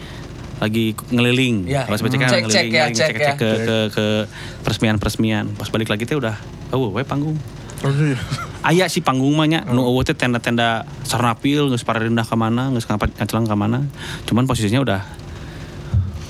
[0.58, 1.84] lagi ngeliling Ya.
[1.84, 3.34] kalau SPCK Cek, ngeliling cek ya, ngeliling, cek cek, ya.
[3.36, 4.06] ke, ke ke
[4.62, 6.38] peresmian peresmian pas balik lagi teh udah
[6.72, 7.36] oh we panggung
[7.82, 8.14] Oh, iya.
[8.62, 12.86] Aya si panggung mah nya nu eueuh teh tenda-tenda sarnapil geus parendah ka mana geus
[12.86, 13.90] ngacelang ka mana
[14.24, 15.02] cuman posisinya udah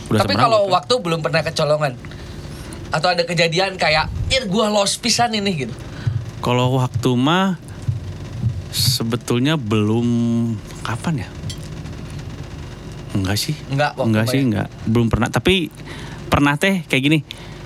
[0.08, 0.72] udah Tapi kalau gitu.
[0.72, 1.92] waktu belum pernah kecolongan
[2.92, 5.74] atau ada kejadian kayak, "Ir gua lost pisan ini" gitu.
[6.42, 7.58] kalau waktu mah
[8.72, 10.08] Sebetulnya belum
[10.88, 11.30] kapan ya?
[13.12, 13.56] Enggak sih.
[13.68, 14.68] Enggak, waktu enggak sih, enggak.
[14.88, 15.28] Belum pernah.
[15.28, 15.68] Tapi
[16.32, 17.20] pernah teh kayak gini.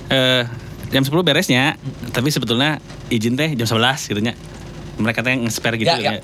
[0.09, 0.43] Eh
[0.89, 1.77] jam 10 beresnya,
[2.09, 2.81] tapi sebetulnya
[3.13, 4.33] izin teh jam 11 gitu nya.
[4.97, 6.11] Mereka teh nge-spare gitu Ya, ya.
[6.17, 6.21] ya.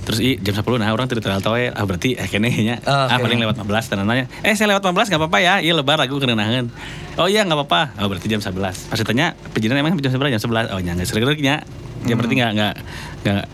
[0.00, 3.06] Terus i, jam 10 nah orang tuh tahu ya ah berarti eh kene nya Ah,
[3.06, 3.28] ah oke.
[3.28, 5.54] paling lewat 15 dan nanya eh saya lewat 15 nggak apa-apa ya?
[5.60, 6.72] Iya lebar aku kenenahan
[7.14, 8.00] oh iya nggak apa-apa.
[8.00, 11.24] Oh berarti jam 11 pas ditanya perizinan emang jam 11 jam 11 oh nyangga sering
[11.38, 11.62] nya
[12.04, 12.14] ya.
[12.16, 12.74] Berarti nggak nggak
[13.22, 13.44] nggak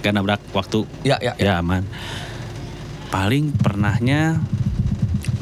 [0.00, 0.86] nggak nabrak waktu.
[1.02, 1.42] Ya, ya, ya.
[1.42, 1.84] ya aman.
[3.10, 4.38] Paling pernahnya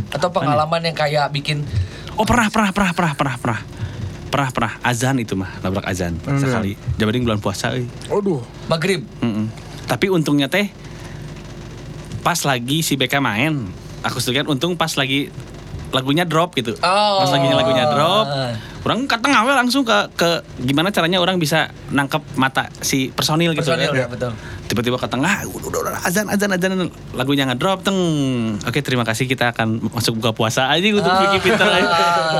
[0.09, 1.69] Atau pengalaman yang kayak bikin
[2.17, 3.61] oh pernah pernah pernah pernah pernah pernah.
[4.29, 4.73] Pernah pernah.
[4.81, 7.85] Azan itu mah nabrak azan Hmm, sekali jabaring bulan puasa euy.
[8.09, 8.41] Aduh.
[8.67, 9.05] maghrib.
[9.21, 9.68] Mm-mm.
[9.89, 10.69] Tapi untungnya teh
[12.21, 13.73] pas lagi si BK main,
[14.05, 15.33] aku kan untung pas lagi
[15.89, 16.77] lagunya drop gitu.
[16.85, 17.25] Oh.
[17.25, 18.29] Pas lagi lagunya drop,
[18.85, 23.73] orang kata ngawe langsung ke ke gimana caranya orang bisa nangkep mata si personil gitu
[23.73, 24.05] Personil ya.
[24.05, 24.33] ya, betul.
[24.69, 27.97] Tiba-tiba ke tengah, udah, udah, udah, azan, azan, azan, lagunya ngedrop, teng.
[28.63, 31.25] Oke, terima kasih kita akan masuk buka puasa aja untuk Ah.
[31.25, 31.65] Vicky Peter.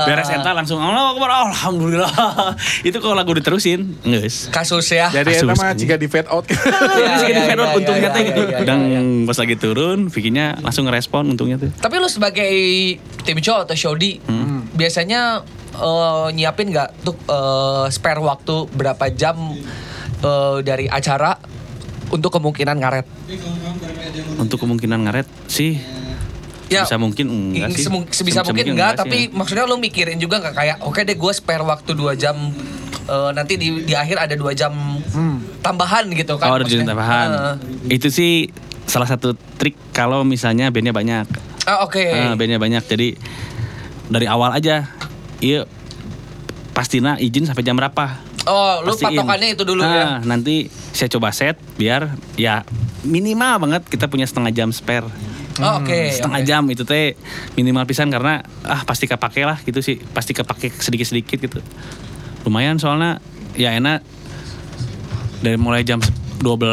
[0.05, 2.13] Beres entar langsung, Allah Akbar, Alhamdulillah.
[2.87, 4.53] Itu kalau lagu diterusin, nges.
[4.53, 5.09] Kasus ya.
[5.09, 6.45] Jadi Kasus eta mah jika di fade out.
[6.45, 6.53] Iya,
[7.19, 8.41] Jadi iya, di iya, iya, untungnya iya, teh gitu.
[8.45, 8.79] iya, iya, Dan
[9.25, 11.73] pas lagi turun, Vicky-nya langsung ngerespon untungnya tuh.
[11.75, 12.53] Tapi lu sebagai
[13.25, 14.69] tim show atau showdi, Hmm.
[14.71, 19.37] biasanya eh, nyiapin nggak tuh eh, spare waktu berapa jam
[20.19, 21.33] eh, dari acara
[22.09, 23.05] untuk kemungkinan ngaret?
[24.37, 25.77] Untuk kemungkinan ngaret sih
[26.69, 27.81] Ya, bisa mungkin enggak sih.
[27.81, 31.65] Semu- sebisa mungkin enggak, tapi maksudnya lu mikirin juga nggak kayak oke deh gue spare
[31.65, 32.37] waktu 2 jam
[33.09, 34.69] eh, nanti di di akhir ada dua jam
[35.59, 37.57] tambahan gitu kan Oh, ada jam tambahan.
[37.89, 38.53] Eh, Itu sih
[38.85, 41.25] salah satu trik kalau misalnya bandnya banyak.
[41.65, 42.05] ah, oke.
[42.05, 43.17] Ah, bandnya banyak, jadi
[44.05, 44.93] dari awal aja,
[45.39, 45.65] iya
[46.71, 48.28] pastina izin sampai jam berapa.
[48.49, 49.13] Oh, lu Pastiin.
[49.13, 50.05] patokannya itu dulu Ah, ya.
[50.25, 52.65] Nanti saya coba set biar ya
[53.01, 55.05] minimal banget kita punya setengah jam spare.
[55.59, 55.99] Oh, oke.
[56.09, 56.47] setengah oke.
[56.47, 57.19] jam itu teh
[57.53, 61.59] minimal pisan karena ah pasti kepake lah gitu sih pasti kepake sedikit sedikit gitu
[62.41, 63.19] lumayan soalnya
[63.53, 63.99] ya enak
[65.39, 65.99] dari mulai jam
[66.39, 66.63] 12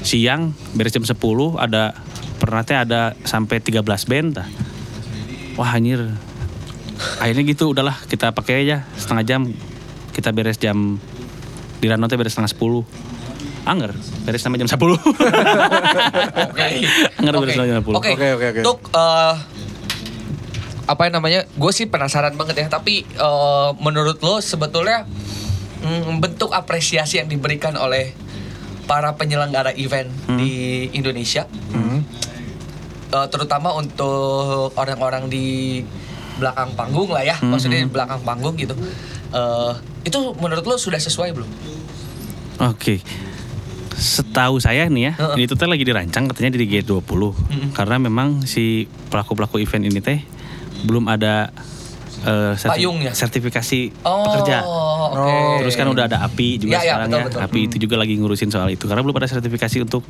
[0.00, 1.12] siang beres jam 10
[1.60, 1.92] ada
[2.40, 4.48] pernah teh ada sampai 13 band dah
[5.60, 6.00] wah anjir
[7.20, 9.40] akhirnya gitu udahlah kita pakai aja setengah jam
[10.18, 10.98] kita beres jam
[11.78, 12.82] di Rano teh beres setengah 10
[13.62, 13.94] Angger,
[14.26, 16.66] beres sampai jam 10 Oke.
[17.14, 18.10] Angger beres sampai jam 10 Oke.
[18.10, 18.60] Oke, oke, oke.
[18.66, 19.34] Tuk, eh,
[20.88, 21.46] apa yang namanya?
[21.54, 22.66] Gue sih penasaran banget ya.
[22.66, 25.06] Tapi eh, menurut lo sebetulnya
[25.78, 28.10] mm, bentuk apresiasi yang diberikan oleh
[28.88, 30.34] para penyelenggara event Hmm.
[30.34, 30.50] di
[30.90, 31.44] Indonesia,
[33.08, 35.78] eh, terutama untuk orang-orang di
[36.38, 38.72] belakang panggung lah ya, Hmm, maksudnya di belakang panggung gitu.
[39.28, 39.72] Eh,
[40.04, 41.50] itu menurut lo sudah sesuai belum?
[42.64, 43.04] Oke.
[43.92, 45.34] Setahu saya nih ya, Heeh.
[45.36, 47.34] ini tuh teh lagi dirancang katanya di G20.
[47.72, 50.22] Karena memang si pelaku-pelaku event ini teh
[50.80, 51.50] belum ada
[52.18, 53.10] eh, serti- Payungnya?
[53.12, 54.62] sertifikasi Oh, pekerja.
[54.62, 55.34] oke.
[55.60, 57.26] Terus kan udah ada API juga Ya, ya, sekarang betul, ya.
[57.26, 57.40] betul.
[57.42, 60.02] API itu juga lagi ngurusin soal itu karena belum ada sertifikasi untuk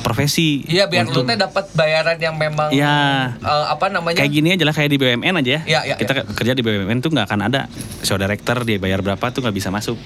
[0.00, 0.62] profesi.
[0.64, 3.34] Iya biar lu untuk teh dapat bayaran yang memang Iya.
[3.36, 4.16] eh, apa namanya?
[4.16, 5.60] kayak gini aja lah kayak di BUMN aja ya.
[5.64, 7.66] Iya, iya, kita kerja di BUMN tuh nggak akan ada
[8.00, 9.98] show director dia bayar berapa tuh nggak bisa masuk.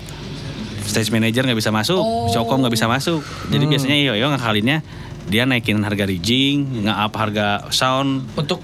[0.83, 2.27] Stage manager nggak bisa masuk, Oh.
[2.29, 3.23] showcom nggak bisa masuk.
[3.49, 4.83] Jadi biasanya yo yo ngakalinnya
[5.25, 8.59] dia naikin harga rigging, nggak apa harga sound untuk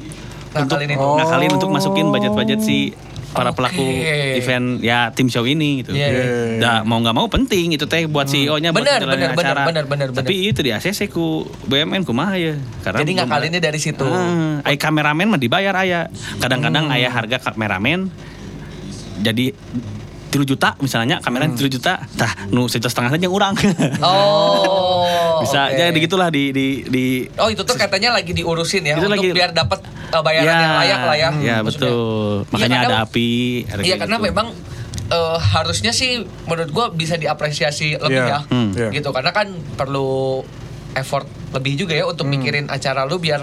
[0.48, 0.98] untuk ngakalin itu.
[0.98, 1.14] Oh.
[1.16, 2.90] ngakalin untuk masukin budget-budget si
[3.28, 3.60] para Oke.
[3.60, 3.84] pelaku
[4.34, 5.92] event ya tim show ini gitu.
[5.92, 6.24] Iya, iya.
[6.58, 9.62] Dah mau nggak mau penting itu teh buat CEO-nya buat Bener, bener, bener, acara.
[9.64, 10.18] bener, bener, bener.
[10.18, 12.56] Tapi itu di ACC ku BUMN kumaha ya.
[12.80, 14.02] Karena Jadi ngakalinnya dari situ.
[14.02, 16.08] Ah, ay kameramen mah dibayar aya.
[16.38, 16.94] Kadang-kadang Hmm.
[16.94, 18.08] aya harga kameramen
[19.18, 19.50] jadi
[20.28, 22.04] 3 juta misalnya kameramen 3 juta.
[22.10, 23.54] Tah, nu sejuta setengah saja urang.
[24.00, 25.40] Oh.
[25.40, 25.78] Bisa oke.
[25.78, 29.32] jadi gitulah di di di Oh itu tuh katanya lagi diurusin ya Itu untuk lagi-
[29.32, 31.28] biar dapat eh, bayaran yang layak lah ya.
[31.34, 31.88] Ya maksudnya.
[31.88, 32.32] betul.
[32.38, 33.30] Iya, Makanya karena- ada api.
[33.64, 34.26] ada Iya karena gitu.
[34.28, 34.46] memang
[35.08, 36.10] eh, harusnya sih
[36.44, 38.38] menurut gua bisa diapresiasi lebih Iya, ya.
[38.44, 38.68] hmm.
[38.74, 38.88] iya.
[38.90, 40.42] Gitu karena kan perlu
[40.92, 42.34] effort lebih juga ya untuk Hmm.
[42.34, 43.40] mikirin acara lu biar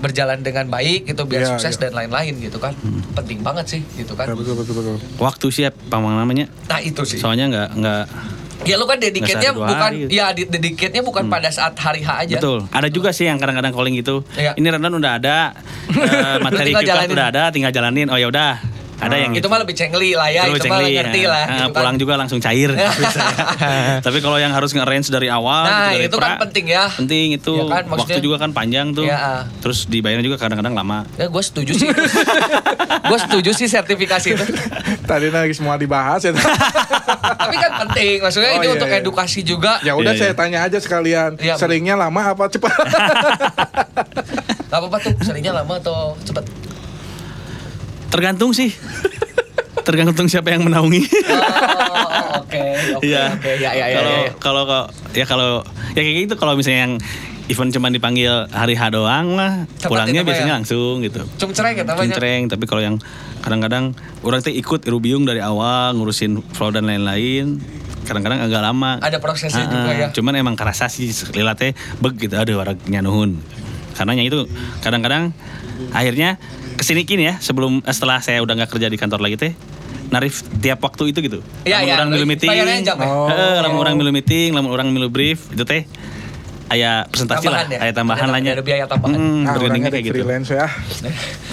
[0.00, 1.80] berjalan dengan baik gitu biar Iya, sukses iya.
[1.86, 2.72] dan lain-lain gitu kan.
[2.74, 3.04] Hmm.
[3.12, 4.26] Penting banget sih gitu kan.
[4.26, 4.96] Ya, betul betul betul.
[5.16, 6.48] waktu siap pamang namanya.
[6.66, 7.20] Nah itu sih.
[7.20, 8.04] Soalnya nggak nggak
[8.60, 9.00] Ya lu kan
[9.56, 10.12] dua bukan hari.
[10.12, 12.36] ya di- dedicate-nya bukan pada saat hari H aja.
[12.36, 12.68] Betul.
[12.68, 14.20] Ada juga sih yang kadang-kadang calling gitu.
[14.36, 14.52] Iya.
[14.52, 15.56] Ini rendan udah ada,
[15.88, 17.14] eh, materi tinggal kita jalanin.
[17.16, 18.06] udah ada, tinggal jalanin.
[18.12, 18.60] Oh ya udah.
[19.00, 19.48] Ada yang itu gitu.
[19.48, 21.28] mah lebih cengli lah ya, itu mah cengli, ngerti ya.
[21.28, 21.42] lah.
[21.42, 21.76] Nah, gitu kan.
[21.80, 22.70] pulang juga langsung cair.
[24.06, 26.84] Tapi kalau yang harus nge-arrange dari awal Nah, gitu, dari itu kan pra, penting ya.
[26.90, 27.52] Penting itu.
[27.54, 29.04] Iya kan, maksudnya- Waktu juga kan panjang tuh.
[29.04, 29.48] Iya.
[29.58, 31.08] Terus dibayarnya juga kadang-kadang lama.
[31.16, 31.88] Ya gue setuju sih.
[33.10, 34.44] gue setuju sih sertifikasi itu.
[35.10, 36.30] Tadi lagi semua dibahas ya.
[36.30, 39.00] Tapi kan penting, maksudnya Oh, ini iya, untuk iya.
[39.00, 39.80] edukasi juga.
[39.80, 40.38] ya udah Iya, saya iya.
[40.38, 41.30] tanya aja sekalian.
[41.36, 42.70] Iya, Seringnya lama apa cepat?
[44.70, 46.44] Gak apa-apa tuh, seringnya lama atau cepet.
[48.10, 48.70] Tergantung sih.
[49.80, 51.02] Tergantung siapa yang menaungi.
[51.02, 52.62] Oh, oke,
[52.98, 53.34] oke, Iya.
[53.34, 53.96] oke, ya, ya, ya.
[53.96, 54.30] Kalau ya.
[54.36, 55.48] kalau kok ya kalau
[55.92, 56.94] ya kayak gitu kalau misalnya yang
[57.46, 60.56] event cuma dipanggil hari H doang lah, pulangnya biasanya ya.
[60.62, 61.26] langsung gitu.
[61.36, 62.06] Cum cereng ya namanya.
[62.06, 62.96] Cincreng, tapi kalau yang
[63.40, 67.58] kadang-kadang orang teh ikut rubiung dari awal ngurusin flow dan lain-lain.
[68.00, 68.98] Kadang-kadang agak lama.
[68.98, 69.94] Ada prosesnya Ah, juga ah.
[69.96, 70.08] ya.
[70.10, 73.38] Cuman emang kerasa sih lila teh beg gitu aduh waragnya nuhun.
[74.00, 74.48] Karena yang itu
[74.80, 75.36] kadang-kadang
[75.92, 76.40] akhirnya
[76.80, 79.52] ke sini kini ya sebelum eh, setelah saya udah nggak kerja di kantor lagi teh
[80.08, 81.38] narif tiap waktu itu gitu.
[81.68, 81.96] Iya, Lamun iya.
[82.00, 82.48] orang milu meeting.
[82.48, 83.06] Bayarnya jam ya?
[83.06, 83.28] Oh.
[83.28, 85.84] Heeh, lamun orang milu meeting, lamun orang milu brief itu teh
[86.70, 87.78] aya presentasi Tambahan lah, ya?
[87.82, 88.52] aya tambahan lah nya.
[88.54, 89.18] ada biaya tambahan.
[89.18, 90.14] Mm, Nah, kayak gitu.
[90.16, 90.66] freelance ya.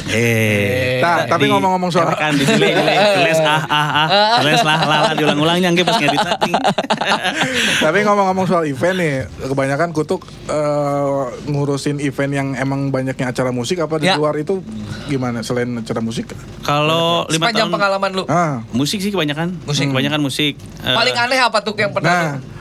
[0.07, 1.01] Eh.
[1.01, 4.07] Nah, tapi ngomong-ngomong soal- kan di delay, delay, freelance ah ah ah,
[4.39, 6.21] freelance lah lah lah diulang-ulangnya nggak pas ngedit.
[7.83, 13.79] Tapi ngomong-ngomong soal event nih, kebanyakan kutuk eh, ngurusin event yang emang banyaknya acara musik
[13.79, 14.15] apa di Ya.
[14.15, 14.61] luar itu
[15.05, 16.31] gimana selain acara musik?
[16.61, 18.23] Kalau lima tahun pengalaman lu.
[18.27, 19.89] Ah, musik sih kebanyakan, Musik.
[19.89, 20.53] kebanyakan musik.
[20.79, 22.56] Eh, Paling aneh apa tuh yang pernah nah, lu?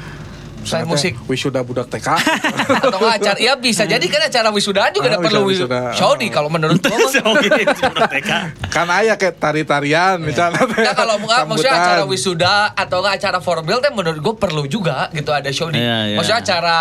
[0.67, 1.15] Selain musik.
[1.25, 2.09] wisuda budak TK.
[2.83, 5.95] Atau nggak acara, ya bisa jadi kan acara wisuda juga Ah, ada perlu wisuda.
[5.95, 7.23] Saudi kalau menurut gua mah.
[7.33, 8.39] Oke, Merdeka.
[8.67, 10.67] kan aya kayak tari-tarian misalnya.
[10.67, 15.07] Nah kalau nggak maksudnya acara wisuda atau nggak acara formal teh menurut gue perlu juga
[15.11, 15.79] gitu ada show di.
[15.79, 16.17] Iya, iya.
[16.19, 16.79] Maksudnya acara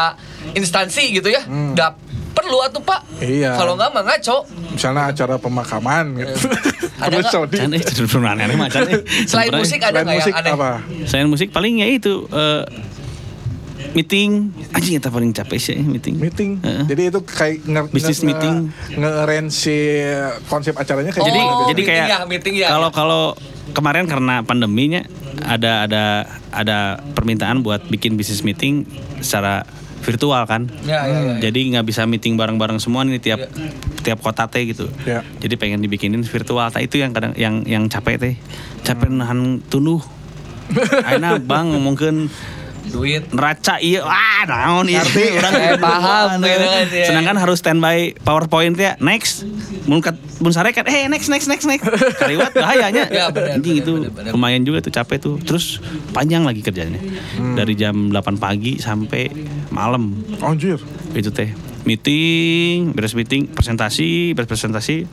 [0.52, 1.46] instansi gitu ya.
[1.46, 1.94] Udah
[2.36, 3.00] perlu atuh Pak.
[3.16, 3.24] Hmm.
[3.24, 3.52] Iya.
[3.56, 4.38] Kalau nggak mah ngaco.
[4.76, 6.36] misalnya acara pemakaman gitu.
[7.00, 7.32] Ada nggak?
[7.32, 7.58] Saudi.
[9.24, 10.52] Selain musik ada nggak yang aneh?
[10.52, 10.72] apa?
[11.08, 12.64] Selain musik paling ya itu eh,
[13.94, 16.18] meeting anjing eta paling capek sih meeting.
[16.18, 16.58] Meeting.
[16.60, 16.84] Heeh.
[16.88, 18.56] Jadi itu kayak nge Business nge- meeting.
[18.96, 19.76] nge-arrange si
[20.46, 22.94] konsep acaranya kayak Oh, jadi jadi kayak ya, meeting ya, kalau ya.
[22.94, 23.24] kalau
[23.72, 25.04] kemarin karena pandeminya
[25.42, 26.04] ada ada
[26.50, 26.78] ada
[27.14, 28.88] permintaan buat bikin business meeting
[29.20, 29.68] secara
[30.02, 30.70] virtual kan.
[30.86, 31.50] Ya, ya, ya.
[31.50, 33.42] Jadi nggak bisa meeting bareng-bareng semua nih tiap
[34.02, 34.86] tiap kota teh gitu.
[35.02, 35.26] Ya.
[35.40, 36.70] Jadi pengen dibikinin virtual.
[36.70, 38.34] Nah, itu yang kadang yang yang capek teh.
[38.86, 40.00] Capek nahan tunduh.
[41.10, 42.30] Aina bang ngomongkeun
[42.96, 43.28] Duit.
[43.30, 44.02] neraca iya.
[44.02, 45.04] Wah naon iya.
[45.04, 47.06] Orang Eh, paham, gitu kan, ya.
[47.06, 49.44] sedangkan harus standby powerpoint ya next.
[49.84, 51.84] Mun kat mun sarekat eh next next next next.
[52.22, 53.06] Kaliwat bahayanya.
[53.08, 53.92] Ya, benar, anjing itu
[54.32, 55.36] lumayan juga tuh capek tuh.
[55.38, 56.98] Terus panjang lagi kerjanya.
[57.36, 57.54] Hmm.
[57.54, 59.28] dari jam 8 pagi sampai
[59.70, 60.16] malam.
[60.40, 60.80] Anjir.
[61.12, 61.52] itu teh
[61.86, 65.08] meeting beres meeting presentasi beres presentasi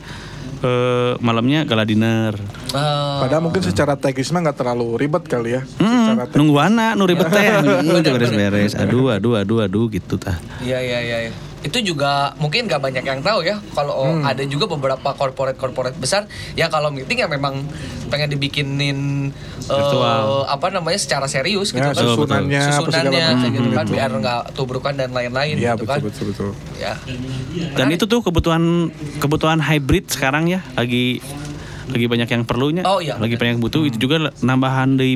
[0.63, 2.33] eh, malamnya gala dinner
[2.73, 5.61] Eh, Padahal mungkin secara teknis mah nggak terlalu ribet kali ya.
[5.77, 6.37] Hmm, Secara teknis.
[6.39, 7.45] nungguana nu ribet teh
[8.09, 11.31] beres-beres aduh aduh aduh aduh gitu tah Iya iya iya.
[11.63, 13.55] Itu juga mungkin gak banyak yang tahu ya.
[13.71, 14.21] Kalau Hmm.
[14.21, 17.63] ada juga beberapa corporate-corporate besar yang kalau meeting ya memang
[18.07, 19.31] pengen dibikinin
[19.63, 20.43] eh, Virtual.
[20.45, 21.95] apa namanya secara serius gitu Ya, kan.
[21.95, 23.39] susunannya apa segala Susunannya macam.
[23.39, 23.93] kayak gitu kan Hmm.
[23.95, 25.99] biar nggak tubrukan dan lain-lain Iya gitu betul, kan.
[26.03, 26.93] betul betul Ya.
[27.73, 31.23] Dan itu tuh kebutuhan kebutuhan hybrid sekarang ya lagi
[31.85, 32.83] lagi banyak yang perlunya.
[32.83, 33.15] Oh, iya.
[33.15, 35.15] Lagi banyak butuh itu juga nambahan di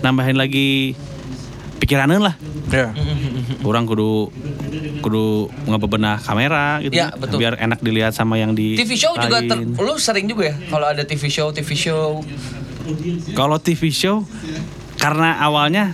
[0.00, 0.94] nambahin lagi
[1.78, 2.34] pikiranan lah.
[2.68, 2.90] Ya.
[3.62, 4.30] Orang kudu
[4.98, 5.26] kudu
[5.64, 6.94] ngebebenah kamera gitu.
[6.94, 7.38] Iya, betul.
[7.38, 9.74] Biar enak dilihat sama yang di TV show juga ter, lain.
[9.74, 12.22] lu sering juga ya kalau ada TV show TV show
[13.32, 14.24] Kalau TV show
[14.96, 15.92] karena awalnya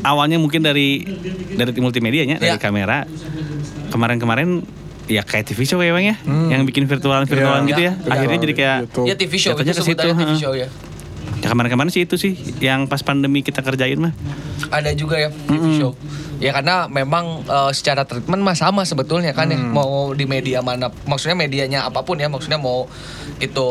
[0.00, 1.02] awalnya mungkin dari
[1.52, 2.62] dari multimedianya dari Iya.
[2.62, 3.04] kamera
[3.90, 4.64] kemarin-kemarin
[5.04, 6.16] ya kayak TV show ya bang ya
[6.48, 7.68] yang bikin virtualan virtualan Iya.
[7.68, 8.08] gitu ya Iya.
[8.08, 9.06] akhirnya jadi kayak YouTube.
[9.06, 10.68] ya TV show itu ke situ, TV show ya.
[11.36, 12.32] ya kemarin-kemarin sih itu sih
[12.62, 14.14] yang pas pandemi kita kerjain mah
[14.66, 15.92] Ada juga ya TV show.
[16.36, 19.56] Ya karena memang eh, secara treatment mah sama sebetulnya kan ya.
[19.56, 22.86] Mau di media mana, maksudnya medianya apa pun ya, maksudnya mau
[23.36, 23.68] itu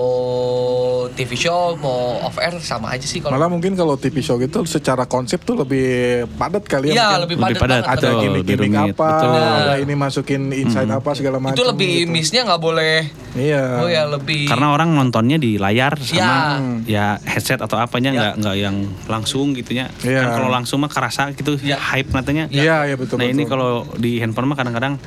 [1.13, 3.36] TV show, mau off air sama aja sih kalau.
[3.36, 5.86] Malah mungkin kalau TV show gitu secara konsep tuh lebih
[6.34, 6.93] padat kali ya.
[6.93, 7.22] Iya, mungkin.
[7.22, 7.88] lebih Lebih padat, padat, banget.
[7.89, 9.32] ada Betul, gimmick-gimmick lebih apa, betul.
[9.34, 11.56] ada ini masukin insight apa segala macam.
[11.56, 12.12] itu lebih gitu.
[12.12, 12.98] missnya nggak boleh.
[13.34, 13.63] Iya.
[13.82, 14.46] Oh ya lebih.
[14.46, 17.15] karena orang nontonnya di layar sama Ya.
[17.17, 18.17] ya headset atau apanya Ya.
[18.19, 18.76] nggak nggak yang
[19.08, 20.22] langsung gitunya Iya.
[20.22, 21.75] kan kalau langsung mah kerasa gitu Ya.
[21.75, 23.52] hype natanya Iya, iya betul nah ini betul.
[23.52, 24.98] kalau di handphone mah kadang-kadang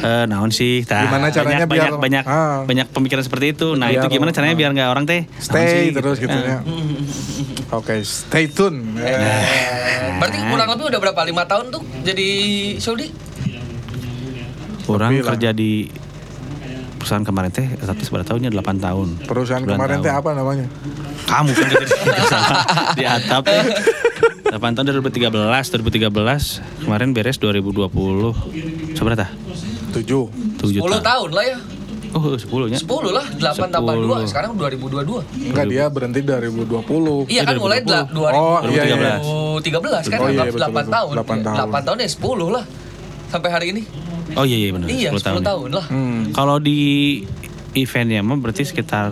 [0.00, 2.62] eh, naon sih tah, Gimana caranya banyak, biar- banyak banyak ah.
[2.62, 5.86] banyak pemikiran seperti itu nah Biar- itu gimana caranya biar nggak orang teh stay sih,
[5.92, 6.44] terus gitu, Eh.
[6.48, 6.58] ya.
[7.72, 8.84] Oke, stay tune.
[8.96, 12.28] Eh, Eh, Berarti kurang lebih udah berapa lima tahun tuh jadi
[12.76, 13.08] Saudi?
[14.82, 15.26] Lebih lah.
[15.30, 15.88] kerja di
[16.94, 19.08] perusahaan kemarin teh tapi seberapa tahunnya 8 tahun.
[19.24, 20.04] Perusahaan 9 kemarin tahun.
[20.04, 20.66] teh apa namanya?
[21.24, 21.86] Kamu kan jadi
[22.98, 23.64] di atap teh.
[24.52, 26.12] 8 tahun 2013, 2013
[26.84, 27.88] kemarin beres 2020.
[28.92, 29.26] Seberapa?
[29.92, 30.04] 7.
[30.60, 31.58] 7 10 tahun lah ya.
[32.12, 32.76] Oh, 10 nya.
[32.76, 34.28] 10 lah, 8 tambah 2, 10.
[34.28, 35.24] sekarang 2022.
[35.48, 37.24] Enggak dia berhenti dari 2020.
[37.24, 38.12] Iya kan mulai 2020.
[38.12, 39.16] 2013 Oh, iya, iya.
[39.16, 40.92] 2013 kan Oh, iya, 8 betul, betul.
[40.92, 41.12] tahun.
[41.16, 41.56] 8 tahun.
[41.72, 42.64] 8 tahun ya 10 lah.
[43.32, 43.82] Sampai hari ini.
[44.32, 44.86] Oh iya iya benar.
[44.86, 45.40] Iya, 10 10 tahun.
[45.40, 45.86] tahun lah.
[45.88, 46.22] Hmm.
[46.36, 46.80] Kalau di
[47.72, 49.08] eventnya mah berarti sekitar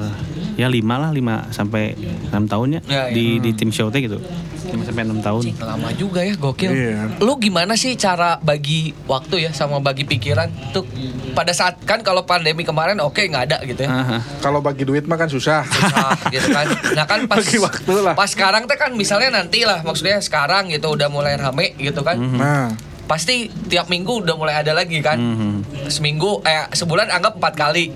[0.60, 1.96] ya 5 lah 5 sampai
[2.28, 3.16] 6 tahunnya Ya, ya.
[3.16, 4.20] di di tim show teh gitu.
[4.20, 5.42] 5 sampai 6 tahun.
[5.56, 6.70] Lama juga ya, gokil.
[6.70, 7.16] Iya.
[7.18, 10.84] Lu gimana sih cara bagi waktu ya sama bagi pikiran tuh
[11.32, 14.20] pada saat kan kalau pandemi kemarin oke nggak ada gitu ya.
[14.38, 15.64] Kalau bagi duit mah kan susah.
[15.64, 16.68] Susah gitu kan.
[16.92, 18.14] Nah kan pas Bagi waktu lah.
[18.14, 22.20] pas sekarang teh kan misalnya nanti lah maksudnya sekarang gitu udah mulai rame gitu kan.
[22.20, 22.68] Nah,
[23.02, 25.18] Pasti tiap minggu udah mulai ada lagi kan.
[25.18, 25.90] Mhm.
[25.90, 27.90] Seminggu eh sebulan anggap empat kali.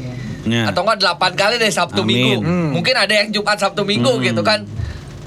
[0.45, 0.69] Ya.
[0.69, 2.13] Atau enggak delapan kali deh Sabtu Amin.
[2.13, 2.35] Minggu.
[2.41, 2.69] Hmm.
[2.73, 4.25] Mungkin ada yang Jumat Sabtu Minggu Hmm.
[4.25, 4.61] gitu kan.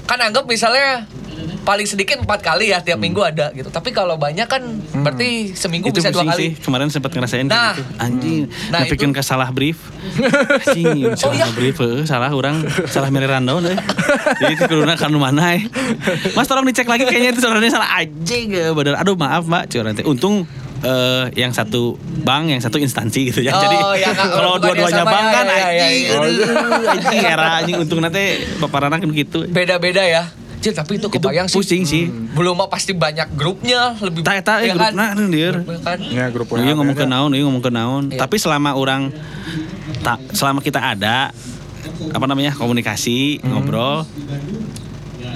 [0.04, 1.04] Kan anggap misalnya
[1.62, 3.68] paling sedikit empat kali ya tiap minggu ada gitu.
[3.68, 4.62] Tapi kalau banyak kan
[5.04, 6.34] berarti seminggu itu bisa dua kali.
[6.34, 7.74] sih kemarin sempat ngerasain kayak Nah.
[7.76, 8.42] gitu anjing
[8.72, 9.76] Nah, nah, ke salah brief
[10.64, 11.46] anjing salah iya?
[11.52, 13.78] brief eh, salah orang salah milih rundown eh.
[14.40, 15.62] jadi itu kuduna kan mana eh.
[16.32, 19.92] mas tolong dicek lagi kayaknya itu saudara salah anjing eh, bener aduh maaf mbak curang
[19.92, 20.48] teh untung
[20.82, 23.54] eh, yang satu bank, yang satu instansi gitu ya.
[23.54, 26.18] Oh, Jadi ya, kalau dua-duanya bank ya, kan ya, ya, anjing, ya.
[26.18, 29.46] aduh, anjing era anjing untung nanti paparan kan gitu.
[29.48, 30.24] Beda-beda ya.
[30.58, 31.54] Cil, tapi itu Itu kebayang sih.
[31.54, 32.10] pusing sih.
[32.10, 35.54] Belum mah pasti banyak grupnya lebih Tak ya eh, grupna kan, dir.
[35.62, 35.98] Grupnya kan.
[36.02, 38.02] ya grup Iya ngomong ke naon, iya ngomong ke naon.
[38.10, 38.26] Iya.
[38.26, 39.14] Tapi selama orang
[40.02, 41.30] tak selama kita ada
[42.10, 44.02] apa namanya komunikasi ngobrol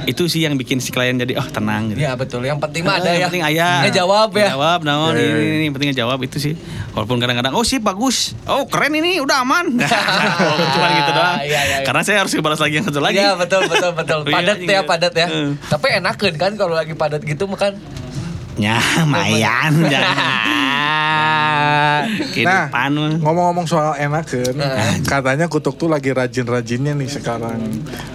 [0.05, 2.01] itu sih yang bikin si klien jadi oh tenang gitu.
[2.01, 2.43] Ya betul.
[2.43, 3.19] Yang penting mah ada Eh, ya.
[3.21, 4.49] yang penting ayah Ngejawab ya.
[4.55, 5.37] Jawab naon Iya, ini, iya.
[5.37, 6.55] ini, ini, yang penting ngejawab itu sih.
[6.93, 8.37] Walaupun kadang-kadang oh sih bagus.
[8.45, 9.67] Oh keren ini udah aman.
[10.75, 11.37] Cuma gitu doang.
[11.41, 11.87] Iya, iya, iya.
[11.87, 13.19] Karena saya harus balas lagi yang satu lagi.
[13.19, 14.21] Iya betul betul betul.
[14.29, 14.81] Iya, Padat iya, ya iya.
[14.83, 15.27] padat ya.
[15.29, 15.51] Eh.
[15.69, 17.77] Tapi enakan kan kalau lagi padat gitu makan.
[18.55, 19.73] Ya, mayan.
[22.33, 23.15] Kehidupan mah.
[23.17, 24.99] Ngomong-ngomong soal enak kan, Nah.
[25.03, 27.59] katanya kutuk tuh lagi rajin-rajinnya nih sekarang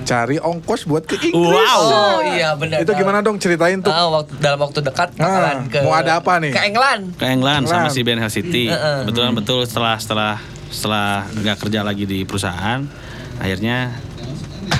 [0.03, 1.67] cari ongkos buat ke Inggris.
[1.67, 1.81] Wow.
[1.81, 2.81] Oh iya benar.
[2.81, 3.89] Itu gimana dong ceritain tuh.
[3.89, 6.51] Ah, waktu, dalam waktu dekat bakalan Ah, ke mau ada apa nih?
[6.51, 7.03] Ke England.
[7.15, 7.95] ke England sama England.
[7.95, 8.65] si Ben Hill City.
[8.67, 8.99] Heeh.
[9.05, 10.33] Betulan betul setelah setelah
[10.67, 12.83] setelah nggak kerja lagi di perusahaan,
[13.37, 13.95] akhirnya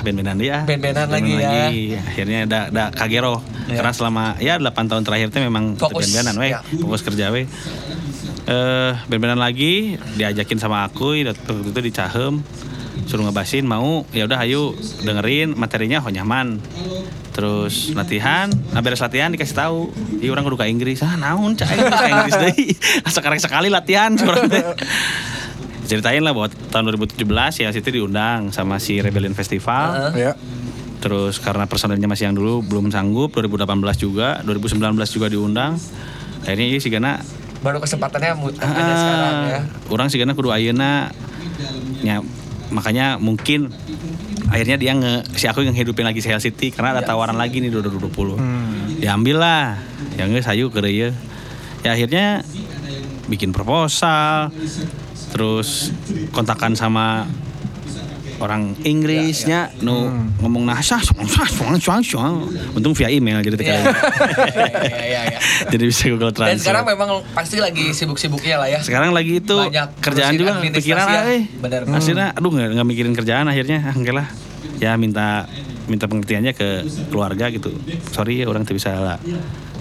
[0.00, 0.62] ben-benan dia.
[0.64, 1.68] Ben-benan lagi ya.
[2.02, 3.40] Akhirnya ada ada kagero.
[3.66, 3.80] Ya.
[3.80, 6.08] Karena selama ya 8 tahun terakhir itu memang Fokus.
[6.08, 6.60] ben-benan we, Ya.
[6.64, 7.44] fokus kerja we.
[8.48, 12.40] Eh ben-benan lagi diajakin sama aku waktu itu di Cahem
[13.04, 16.60] suruh ngebasin mau ya udah ayo dengerin materinya oh nyaman
[17.32, 19.78] terus latihan nah beres latihan dikasih tahu
[20.20, 22.66] iya orang kudu Inggris ah naon cai Inggris deui
[23.16, 24.12] sekarang sekali latihan
[25.88, 27.24] ceritain lah bahwa tahun 2017
[27.58, 30.12] ya situ diundang sama si Rebellion Festival Heeh.
[30.20, 30.32] Ya.
[30.98, 33.64] terus karena personelnya masih yang dulu belum sanggup 2018
[33.96, 34.78] juga 2019
[35.08, 35.80] juga diundang
[36.42, 37.18] akhirnya iya sih karena
[37.58, 39.60] Baru kesempatannya mu- ada sekarang ya.
[39.88, 41.10] orang sih karena kudu ayeuna
[41.98, 42.22] ya
[42.68, 43.72] makanya mungkin
[44.46, 47.72] akhirnya dia nge si aku yang hidupin lagi Sale City karena ada tawaran lagi nih
[47.72, 48.94] 2020 Hmm.
[48.94, 49.80] diambil lah
[50.14, 51.10] yang geus hayu ke ya
[51.80, 52.44] ya akhirnya
[53.26, 54.52] bikin proposal
[55.38, 55.94] terus
[56.34, 57.22] kontakan sama
[58.38, 60.06] orang Inggrisnya nu
[60.38, 62.34] ngomong nasa suang suang suang suang
[62.70, 63.78] untung via email jadi tekan
[64.78, 65.38] Iya, iya, iya.
[65.66, 66.62] jadi bisa Google Dan Translate.
[66.62, 68.78] sekarang memang pasti lagi sibuk-sibuknya lah ya.
[68.78, 71.14] sekarang lagi itu Banyak kerjaan juga pikiran ya.
[71.18, 71.42] lah eh.
[71.90, 73.78] Akhirnya aduh nggak nggak mikirin kerjaan akhirnya.
[73.90, 74.26] Ah, enggak lah.
[74.78, 75.50] Ya minta
[75.90, 77.74] minta pengertiannya ke keluarga gitu.
[78.14, 79.18] Sorry ya orang tuh bisa lah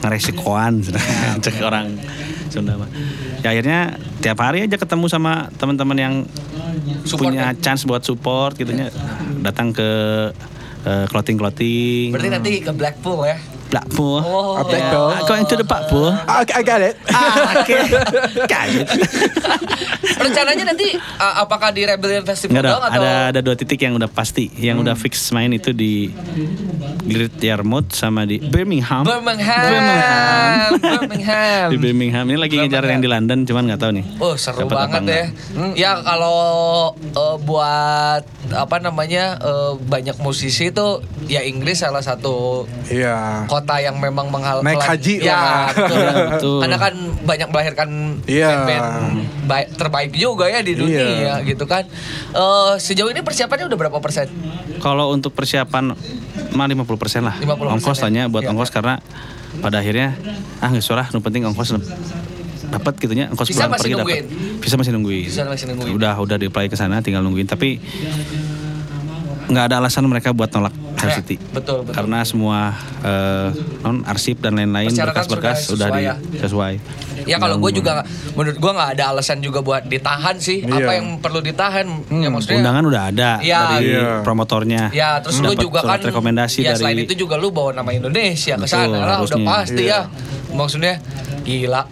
[0.01, 0.81] ngeresikoan.
[1.43, 1.97] Cek orang
[2.47, 2.89] Sunda mah.
[3.43, 6.15] Ya akhirnya tiap hari aja ketemu sama teman-teman yang
[7.03, 7.59] Support punya ya?
[7.59, 8.91] chance buat support gitunya
[9.39, 9.89] datang ke
[11.11, 13.37] clothing clothing Berarti nanti ke Blackpool ya.
[13.67, 14.63] Blackpool Oh.
[14.63, 15.09] Blackpool.
[15.09, 16.95] Ah, going to the Blackpool I, I got it.
[17.09, 17.75] ah oke
[18.45, 18.87] kaget
[20.17, 23.79] Rencananya nanti uh, apakah di Rebellion Festival Enggak ada, doang atau ada ada dua titik
[23.79, 26.09] yang udah pasti, yang udah fix main itu di
[27.03, 29.03] Great Yarmouth sama di Birmingham.
[29.03, 29.61] Birmingham.
[29.63, 30.69] Birmingham.
[30.77, 31.67] Birmingham.
[31.73, 34.05] Di Birmingham ini lagi ngejar yang di London, cuman nggak tahu nih.
[34.17, 35.23] Oh seru Dapat apa banget ya.
[35.53, 35.75] enggak.
[35.75, 36.39] Ya kalau
[37.13, 40.87] uh, buat apa namanya uh, banyak musisi itu
[41.25, 43.47] ya Inggris salah satu Iya.
[43.57, 45.65] Kota yang memang menghal Naik haji ya, lah.
[45.67, 45.97] betul.
[45.97, 46.59] Iya, betul.
[46.61, 46.93] Karena kan
[47.25, 47.89] banyak melahirkan
[48.21, 48.85] band-band
[49.43, 51.33] baik- terbaik juga ya di dunia Iya.
[51.43, 51.83] gitu kan.
[52.31, 54.29] Eh, sejauh ini persiapannya udah berapa persen?
[54.77, 55.97] Kalau untuk persiapan
[56.53, 57.35] mah 50% lah.
[57.35, 58.03] 50% ongkos ya?
[58.03, 58.51] tanya buat Iya.
[58.53, 59.01] ongkos karena
[59.57, 60.13] pada akhirnya
[60.59, 61.73] ah nggak suara, nu penting ongkos
[62.67, 64.27] dapat gitunya ongkos pulang pergi dapat
[64.59, 65.91] visa masih nungguin Visa masih nungguin.
[65.95, 67.79] udah udah di apply ke sana tinggal nungguin tapi
[69.47, 71.93] nggak ada alasan mereka buat nolak Hell Ya, City betul, betul.
[71.93, 73.47] karena semua eh,
[73.79, 76.15] non arsip dan lain-lain berkas-berkas sudah sudah, sesuai di ya.
[76.41, 76.73] sesuai
[77.25, 80.63] Ya kalau gue juga menurut gue nggak ada alasan juga buat ditahan sih.
[80.63, 80.79] Iya.
[80.79, 81.83] Apa yang perlu ditahan?
[82.07, 82.61] Ya maksudnya.
[82.61, 83.59] undangan udah ada Iya.
[83.67, 84.11] dari Iya.
[84.21, 87.73] promotornya Ya terus lu Dapat juga kan rekomendasi ya dari selain itu juga lu bawa
[87.73, 90.07] nama Indonesia ke sana lah udah pasti Iya.
[90.07, 90.55] ya.
[90.55, 90.93] Maksudnya
[91.43, 91.83] gila.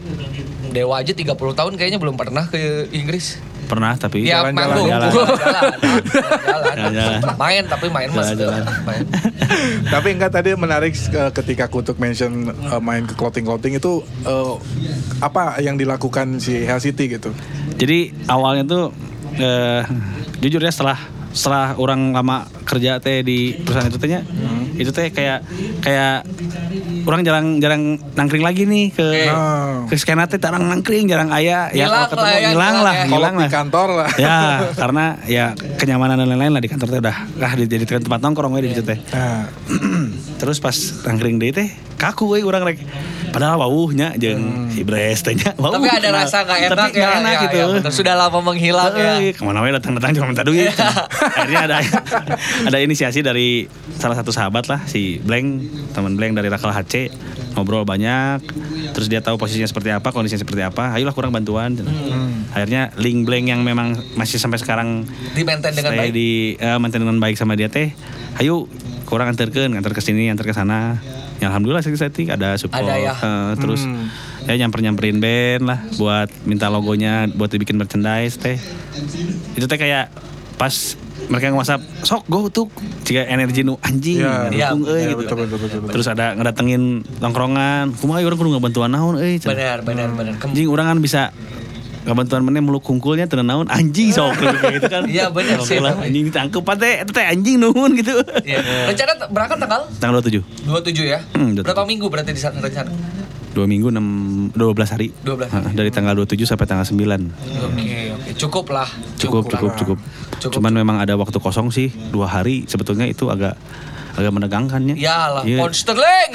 [0.71, 3.35] Dewa aja 30 tahun kayaknya belum pernah ke Inggris.
[3.65, 4.55] Pernah tapi Ya Jalan-jalan.
[4.55, 5.09] manggung, Jalan.
[5.09, 5.73] jalan, jalan,
[6.75, 7.19] Jalan-jalan.
[7.35, 8.25] Main tapi main mas.
[8.27, 8.63] Jalan-jalan.
[8.83, 9.03] Main.
[9.93, 14.53] Tapi enggak tadi menarik eh, ketika Kutuk mention eh, main ke clothing-clothing itu eh,
[15.19, 17.29] apa yang dilakukan si Hell City gitu.
[17.75, 18.83] Jadi awalnya tuh
[19.35, 19.81] eh,
[20.39, 20.97] jujur ya setelah
[21.31, 24.23] setelah orang lama kerja teh di perusahaan itu tehnya
[24.75, 25.39] itu teh kayak
[25.79, 26.27] kayak
[27.05, 27.81] orang jarang jarang
[28.13, 29.87] nangkring lagi nih ke Oh.
[29.87, 33.05] ke skena teh jarang nangkring jarang ayah ya kalau ketemu lah ya, hilang lah ya.
[33.05, 34.09] Hilang di lah kantor lah.
[34.17, 34.37] ya
[34.81, 35.45] karena ya
[35.77, 38.83] kenyamanan dan lain-lain lah di kantor teh udah ah jadi tempat nongkrong we di situ
[38.83, 39.47] teh Nah,
[40.41, 42.79] terus pas nangkring deh teh kaku we urang rek.
[43.25, 46.23] Padahal wauhnya jeung si Bres teh nya wauh Tapi ada kenal.
[46.23, 47.55] rasa gak enak Tapi ya, enak ya, gitu.
[47.57, 47.91] ya, betul.
[47.91, 49.19] Sudah lama menghilang ya.
[49.19, 50.71] Eh, ke mana we datang-datang cuma minta duit.
[50.71, 51.77] Akhirnya ada
[52.71, 55.47] ada inisiasi dari salah satu sahabat lah si Blank
[55.91, 57.11] teman Blank dari Rakal HC
[57.55, 58.43] ngobrol banyak
[58.91, 60.95] terus dia tahu posisinya seperti apa kondisinya seperti apa.
[60.95, 61.75] Ayolah kurang bantuan.
[62.51, 65.03] Akhirnya link Blank yang memang masih sampai sekarang
[65.35, 66.11] Di maintain dengan baik.
[66.11, 67.91] di eh, maintain dengan baik sama dia teh
[68.39, 68.71] ayo
[69.03, 71.03] kurang antarkan antar ke sini antar ke sana
[71.35, 73.13] ya alhamdulillah setting ada support Ada ya.
[73.13, 73.83] Eh, terus
[74.43, 78.55] ya nyamper nyamperin band lah buat minta logonya buat dibikin merchandise teh
[79.53, 80.11] itu teh kayak
[80.55, 80.71] pas
[81.27, 82.67] mereka nge-whatsapp sok go tuh
[83.03, 84.47] jika energi nu anjing Iya.
[84.47, 85.17] dukung, Iya, euy, iya, gitu.
[85.17, 85.91] betul, betul, betul, betul.
[85.91, 86.83] terus ada ngedatengin
[87.17, 89.51] tongkrongan kumaha orang kudu ngabantuan naon euy cenah.
[89.51, 90.33] Benar, benar, benar.
[90.39, 91.21] Anjing orang kan bisa
[92.05, 95.77] ngabantuan mana meluk kungkulnya tenan naon anjing sok gitu kan Iya, bener sih.
[95.77, 98.61] Lah, anjing ditangkep teh teh anjing nuhun gitu Ya.
[98.85, 101.19] Rencana berangkat tanggal tanggal 27 27 ya.
[101.33, 101.65] Hmm, 27.
[101.65, 102.93] Berapa minggu berarti di sana rencana?
[103.51, 108.29] dua minggu 6 12 hari 12 Heeh, dari tanggal 27 sampai tanggal 9 Oke, oke.
[108.35, 108.83] Cukup lah.
[109.15, 109.97] cukup cukup, Cukup.
[110.51, 113.55] cuman memang ada waktu kosong sih dua hari sebetulnya itu agak
[114.15, 115.59] agak menegangkan ya lah, Iya.
[115.59, 116.31] pound sterling.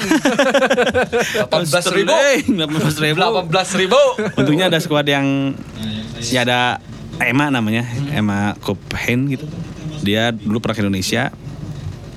[1.49, 2.13] 18 ribu.
[2.13, 4.01] 18 ribu 18 ribu.
[4.35, 5.57] untungnya ada squad yang
[6.21, 6.77] ya ada
[7.17, 9.45] Emma namanya Emma Kophen gitu
[9.99, 11.29] dia dulu pernah ke Indonesia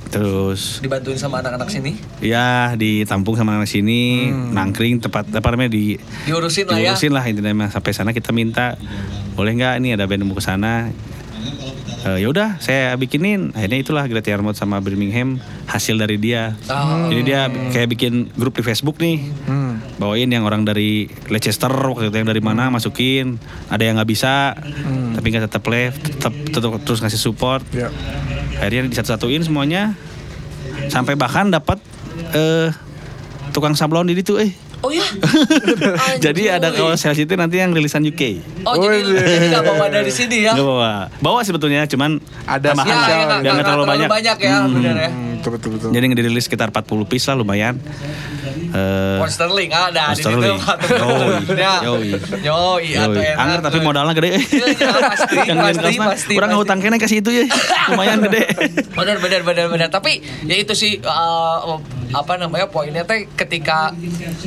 [0.06, 1.98] terus Dibantuin sama anak-anak sini.
[2.20, 6.92] ya ditampung sama anak sini nangkring tempat apa namanya di Diurusin lah ya.
[6.92, 8.78] diurusin lah intinya sampai sana kita minta
[9.34, 10.88] boleh nggak ini ada band mau ke sana
[12.05, 13.57] Eh, ya udah saya bikinin.
[13.57, 16.52] Akhirnya itulah Great Yarmouth sama Birmingham hasil dari dia.
[16.68, 17.09] Oh.
[17.09, 19.24] jadi dia kayak bikin grup di Facebook nih.
[19.48, 19.80] Hmm.
[19.96, 23.40] bawain yang orang dari Leicester waktu itu yang dari mana masukin.
[23.72, 24.52] Ada yang nggak bisa
[25.16, 27.64] tapi nggak tetap play tetap tetap terus ngasih support.
[27.72, 27.88] Ya.
[28.61, 29.96] akhirnya disatu-satuin semuanya.
[30.92, 31.80] Sampai bahkan dapat
[32.36, 32.68] eh
[33.57, 34.52] tukang sablon di itu eh
[34.85, 35.01] Oh ya.
[36.24, 38.22] jadi ada kaos Hell City nanti yang rilisan UK
[38.62, 39.16] Oh jadi, Wih.
[39.16, 40.53] jadi gak bawa dari sini ya?
[40.53, 44.09] Nggak bawa bawa sebetulnya cuman Ada tambahan Ya, ya, biar nggak- nggak terlalu banyak,
[44.39, 45.11] ya, benar ya.
[45.45, 45.90] Hmm, betul betul betul.
[45.92, 47.76] jadi ngedirilis sekitar 40 piece lah lumayan
[48.74, 50.34] Eh, Pound sterling ada Pound di situ.
[50.34, 50.59] sterling.
[50.59, 51.55] Yoi.
[51.55, 51.74] Ya.
[51.84, 52.11] Yoi.
[52.42, 53.22] Yoi, Yoi.
[53.22, 53.38] enak.
[53.38, 57.30] Angger tapi modalnya gede Iya, iya, pasti, Yang pasti, pasti, Kurang ngutang kena kasih itu
[57.32, 57.45] ya
[57.88, 58.51] Lumayan gede
[58.90, 59.88] Benar benar benar benar.
[59.88, 61.78] Tapi ya itu sih uh,
[62.12, 63.90] apa namanya poinnya teh ketika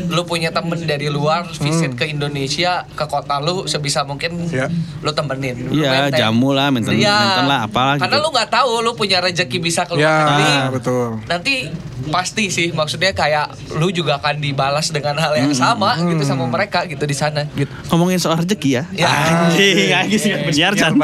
[0.07, 4.67] lu punya temen dari luar visit ke Indonesia ke kota lu sebisa mungkin Ya.
[4.99, 5.67] lu temenin.
[5.69, 6.73] Iya jamu lah Iya.
[6.73, 6.99] maintain
[7.45, 8.23] lah apalah Karena gitu.
[8.23, 10.51] lu nggak tahu lu punya rezeki bisa keluar Ya, negeri.
[10.87, 11.19] Betul.
[11.27, 11.67] Nanti
[12.07, 16.87] pasti sih maksudnya kayak lu juga akan dibalas dengan hal yang sama gitu sama mereka
[16.87, 17.67] gitu di sana gitu.
[17.91, 18.83] Ngomongin soal rezeki ya?
[18.95, 19.11] Ya.
[19.11, 20.95] Anjing Anjing sih penyiar Chan.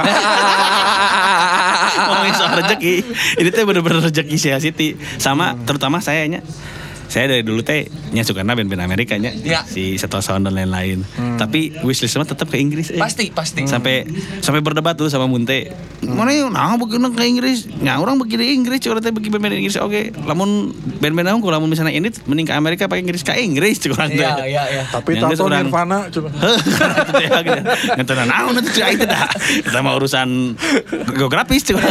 [2.07, 3.03] Ngomongin soal rezeki.
[3.43, 6.39] Ini tuh bener-bener rezeki Sia City Sama terutama saya nya
[7.13, 9.61] saya dari dulu teh nya suka band-band Amerika nya Ya.
[9.63, 11.05] si Seto Sound dan lain-lain
[11.37, 12.97] tapi wishlist mah tetap ke Inggris eh.
[12.97, 13.69] Pasti pasti.
[13.69, 14.09] sampai
[14.41, 15.69] sampai berdebat tuh sama Munte
[16.01, 19.77] mana yuk nah begini ke Inggris ya orang begini Inggris curang teh bagi band-band Inggris
[19.77, 23.93] oke lamun band-band kalau lamun misalnya ini mending ke Amerika pakai Inggris ke Inggris teh
[23.93, 24.83] Iya iya iya.
[24.89, 26.29] Tapi Yang tato orang- Nirvana coba.
[27.97, 29.27] Ngerti naon itu cai dah.
[29.61, 30.57] Kita mah urusan
[31.13, 31.83] geografis cuman.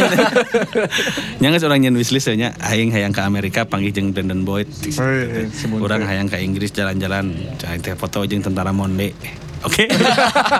[1.39, 4.67] Nya geus urang nyen wishlist nya aing hayang ke Amerika panggil jeung Brandon Boyd.
[5.67, 5.81] Munte.
[5.81, 9.13] Urang hayang ke Inggris jalan-jalan cai teh foto jeung tentara Monde.
[9.63, 9.87] Oke.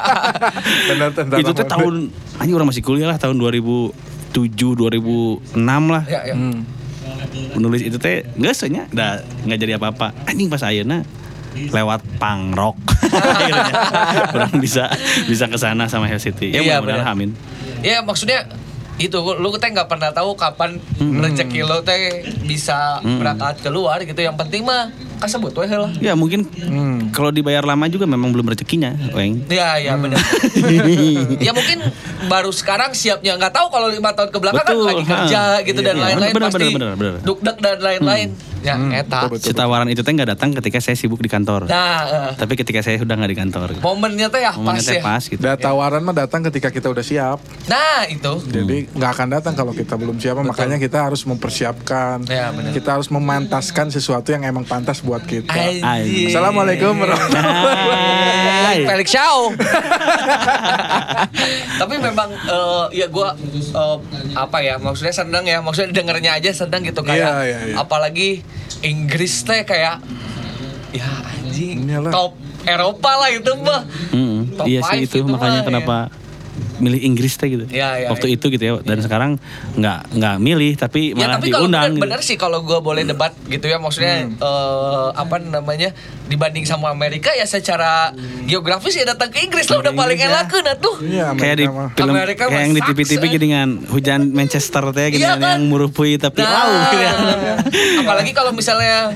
[0.90, 3.94] Benar tentara itu teh tahun anjing orang masih kuliah lah tahun 2007
[4.34, 5.54] 2006
[5.90, 6.04] lah.
[6.08, 6.36] Ya, ya.
[6.36, 6.64] Hmm.
[7.56, 10.16] Menulis itu teh geus nya da nggak jadi apa-apa.
[10.26, 11.04] Anjing pas ayeuna
[11.54, 12.78] lewat punk rock.
[13.14, 13.74] Akhirnya
[14.34, 14.90] Kurang bisa
[15.30, 16.50] bisa ke sana sama Hell City.
[16.50, 17.14] Ya Iya, mudah-mudahan benar.
[17.14, 17.30] amin.
[17.84, 18.48] Ya maksudnya
[19.02, 24.22] itu lu teh nggak pernah tahu kapan rezeki lo teh bisa berangkat keluar gitu.
[24.22, 25.88] Yang penting mah kasebut we heula.
[25.98, 27.10] Ya mungkin Hmm.
[27.10, 29.48] kalau dibayar lama juga memang belum rezekinya, Weng.
[29.48, 30.20] Ya ya benar.
[31.40, 31.80] ya mungkin
[32.26, 35.62] baru sekarang siapnya nggak tahu kalau lima tahun ke belakang kan lagi kerja ha.
[35.62, 36.04] gitu Iya, dan iya.
[36.06, 37.14] lain-lain Benar, pasti benar, benar, benar.
[37.22, 38.30] dukdek dan lain-lain.
[38.64, 39.28] Ya eta.
[39.28, 39.44] betul, betul.
[39.44, 41.68] Si tawaran itu teh nggak datang ketika saya sibuk di kantor.
[41.68, 43.68] Nah, eh, Tapi ketika saya sudah nggak di kantor.
[43.78, 45.04] momennya teh ya pas Momennya teh ya.
[45.04, 45.36] pas gitu.
[45.38, 47.44] Dan tawaran mah datang ketika kita udah siap.
[47.68, 48.34] Nah itu.
[48.48, 50.40] Jadi nggak akan datang kalau kita belum siap.
[50.42, 52.24] Makanya kita harus mempersiapkan.
[52.26, 52.72] Ya, benar.
[52.72, 55.54] kita harus memantaskan sesuatu yang emang pantas buat kita.
[55.84, 56.34] Anjir.
[56.34, 58.80] Assalamualaikum warahmatullahi Hai.
[58.90, 59.38] Felix Shaw.
[61.82, 63.98] Tapi memang eh, ya gua eh,
[64.34, 67.76] apa ya maksudnya seneng ya maksudnya dengernya aja seneng gitu kayak Iya, iya, iya.
[67.78, 68.42] apalagi
[68.82, 70.02] Inggris teh kayak
[70.90, 72.12] ya anjing Iyalah.
[72.12, 72.32] top
[72.64, 73.82] Eropa lah itu mah.
[74.16, 74.56] Mm-mm.
[74.56, 75.96] Top Iya sih itu, itu makanya mah, kenapa
[76.76, 77.66] milih Inggris teh gitu.
[77.68, 78.34] Ya, ya, Waktu ya.
[78.34, 79.32] itu gitu ya dan sekarang
[79.76, 81.70] nggak nggak milih tapi Ya malah tapi diundang.
[81.84, 82.04] bener, gitu.
[82.04, 84.36] bener sih kalau gue boleh debat gitu ya maksudnya Hmm.
[84.36, 85.94] eh, apa namanya
[86.26, 90.42] dibanding sama Amerika ya secara geografis ya datang ke Inggris lah udah paling Inggris ya.
[90.42, 90.96] enak nah tuh.
[91.00, 93.32] Iya, kayak di film Amerika kayak yang di TV-TV eh.
[93.38, 95.56] dengan hujan Manchester teh gini Iya kan, kan?
[95.58, 97.12] yang murupui tapi Nah, wow gitu ya.
[98.00, 99.12] apalagi kalau misalnya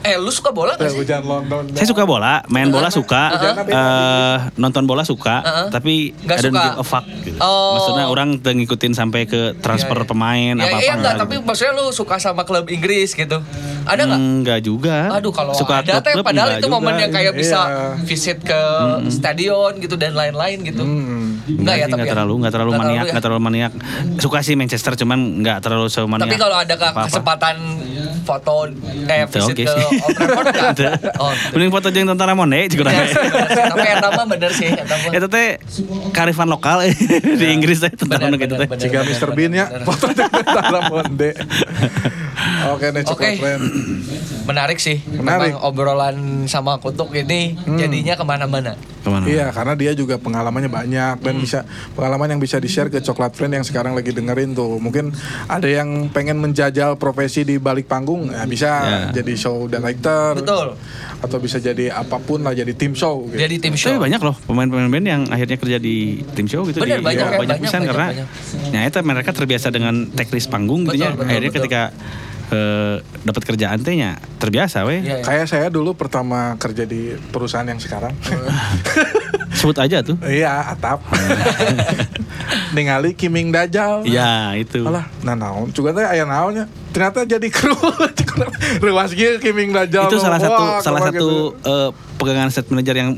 [0.00, 0.98] eh lu suka bola Ya, gak sih?
[1.00, 1.62] hujan London.
[1.72, 3.64] Saya suka bola, main bola suka, Uh-huh.
[3.64, 5.68] eh, nonton bola suka, Uh-huh.
[5.70, 6.64] tapi Nggak I don't suka.
[6.66, 7.38] give a fuck gitu.
[7.38, 7.76] Oh.
[7.76, 10.10] Maksudnya orang ngikutin sampai ke transfer Iya, iya.
[10.10, 13.40] pemain Ya, apa apa iya enggak, tapi maksudnya lu suka sama klub Inggris gitu.
[13.84, 14.18] Ada nggak?
[14.18, 14.96] Enggak juga.
[15.10, 17.86] Aduh kalau suka ada teh klub-klub padahal itu momen yang kayak bisa Iya.
[18.02, 18.60] visit ke
[19.08, 20.84] stadion gitu dan lain-lain gitu.
[20.84, 21.23] Hmm.
[21.44, 22.14] Enggak ya tapi nggak ya?
[22.16, 23.12] terlalu, nggak terlalu maniak, ya?
[23.12, 23.72] nggak terlalu maniak.
[24.16, 26.24] Suka sih Manchester, cuman nggak terlalu semaniak.
[26.24, 27.56] Tapi kalau ada kesempatan
[28.24, 28.72] foto
[29.04, 29.74] eh Itu visit oke ke.
[30.32, 30.92] Old Trafford.
[31.24, 31.30] Oh.
[31.54, 33.12] Mending foto jeung tentara Monde juga Ya, rame.
[33.70, 34.94] tapi eta mah bener sih, eta.
[35.12, 35.60] Itu teh
[36.10, 36.88] karifan lokal
[37.38, 38.68] di Inggris teh tentara Bener, gitu teh.
[38.80, 39.30] Jika Mr.
[39.36, 41.36] Bean ya, foto tentara Monde.
[42.72, 43.12] Oke deh, Oke.
[43.14, 43.62] coklat friend.
[44.44, 44.98] Menarik sih.
[45.06, 45.54] Menarik.
[45.54, 46.16] Memang obrolan
[46.48, 48.74] sama kutuk ini jadinya ke mana-mana.
[49.04, 49.28] Ke mana?
[49.28, 51.60] Iya, karena dia juga pengalamannya banyak dan bisa
[51.92, 54.80] pengalaman yang bisa di-share ke Coklat Friend yang sekarang lagi dengerin tuh.
[54.80, 55.12] Mungkin
[55.44, 58.98] ada yang pengen menjajal profesi di balik panggung, ya bisa Ya.
[59.12, 60.34] jadi show director.
[60.34, 60.80] Betul.
[61.20, 63.36] Atau bisa jadi apa pun lah, jadi tim show gitu.
[63.36, 63.92] Jadi tim show.
[63.92, 65.96] Tapi banyak loh pemain-pemain band yang akhirnya kerja di
[66.32, 68.28] tim show gitu Bener, di, banyak ya, ya, banyak banyak, pisan banyak, karena banyak.
[68.72, 71.12] ya itu mereka terbiasa dengan teknis panggung gitu Betul, ya.
[71.12, 71.60] betul, akhirnya betul.
[71.60, 71.82] ketika
[72.50, 75.00] eh, dapat kerjaan teh nya terbiasa weh.
[75.00, 75.24] Iya, iya.
[75.24, 78.12] Kayak saya dulu pertama kerja di perusahaan yang sekarang.
[79.58, 80.18] Sebut aja tuh.
[80.26, 81.00] iya, atap.
[82.74, 84.02] Ningali Kiming Dajal.
[84.04, 84.82] Iya, itu.
[84.82, 86.66] Alah, nah naon, juga teh aya naonnya.
[86.90, 87.74] Ternyata jadi kru.
[88.84, 90.10] Ruas ge Kiming Dajal.
[90.10, 91.70] itu salah satu Wah, salah satu gitu.
[91.70, 93.10] eh, pegangan set manager yang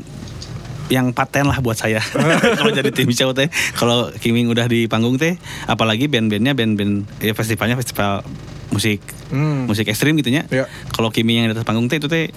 [0.87, 1.99] yang paten lah buat saya
[2.59, 5.35] kalau jadi tim show teh kalau Kiming udah di panggung teh
[5.65, 8.23] apalagi band-bandnya band-band ya festivalnya festival
[8.69, 9.67] musik Hmm.
[9.67, 10.71] musik ekstrim gitu nya Ya.
[10.89, 12.31] kalau Kiming yang di atas panggung teh itu teh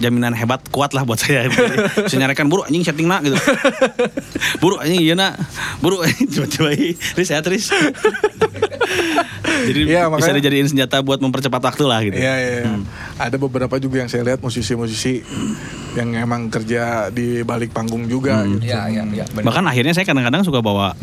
[0.00, 1.46] jaminan hebat kuat lah buat saya
[2.04, 3.36] bisa nyarikan buru anjing setting nak gitu
[4.62, 5.36] buru anjing iya nak
[5.78, 7.68] buru anjing coba-coba Tris saya Tris
[9.60, 12.50] jadi bisa makanya- dijadiin senjata buat mempercepat waktu lah gitu Iya, iya.
[12.58, 12.72] iya.
[13.18, 15.20] Ada beberapa juga yang saya lihat musisi-musisi
[15.94, 18.64] yang emang kerja di balik panggung juga gitu.
[18.64, 19.24] Iya, iya, iya.
[19.28, 20.96] Bahkan akhirnya saya kadang-kadang suka bawa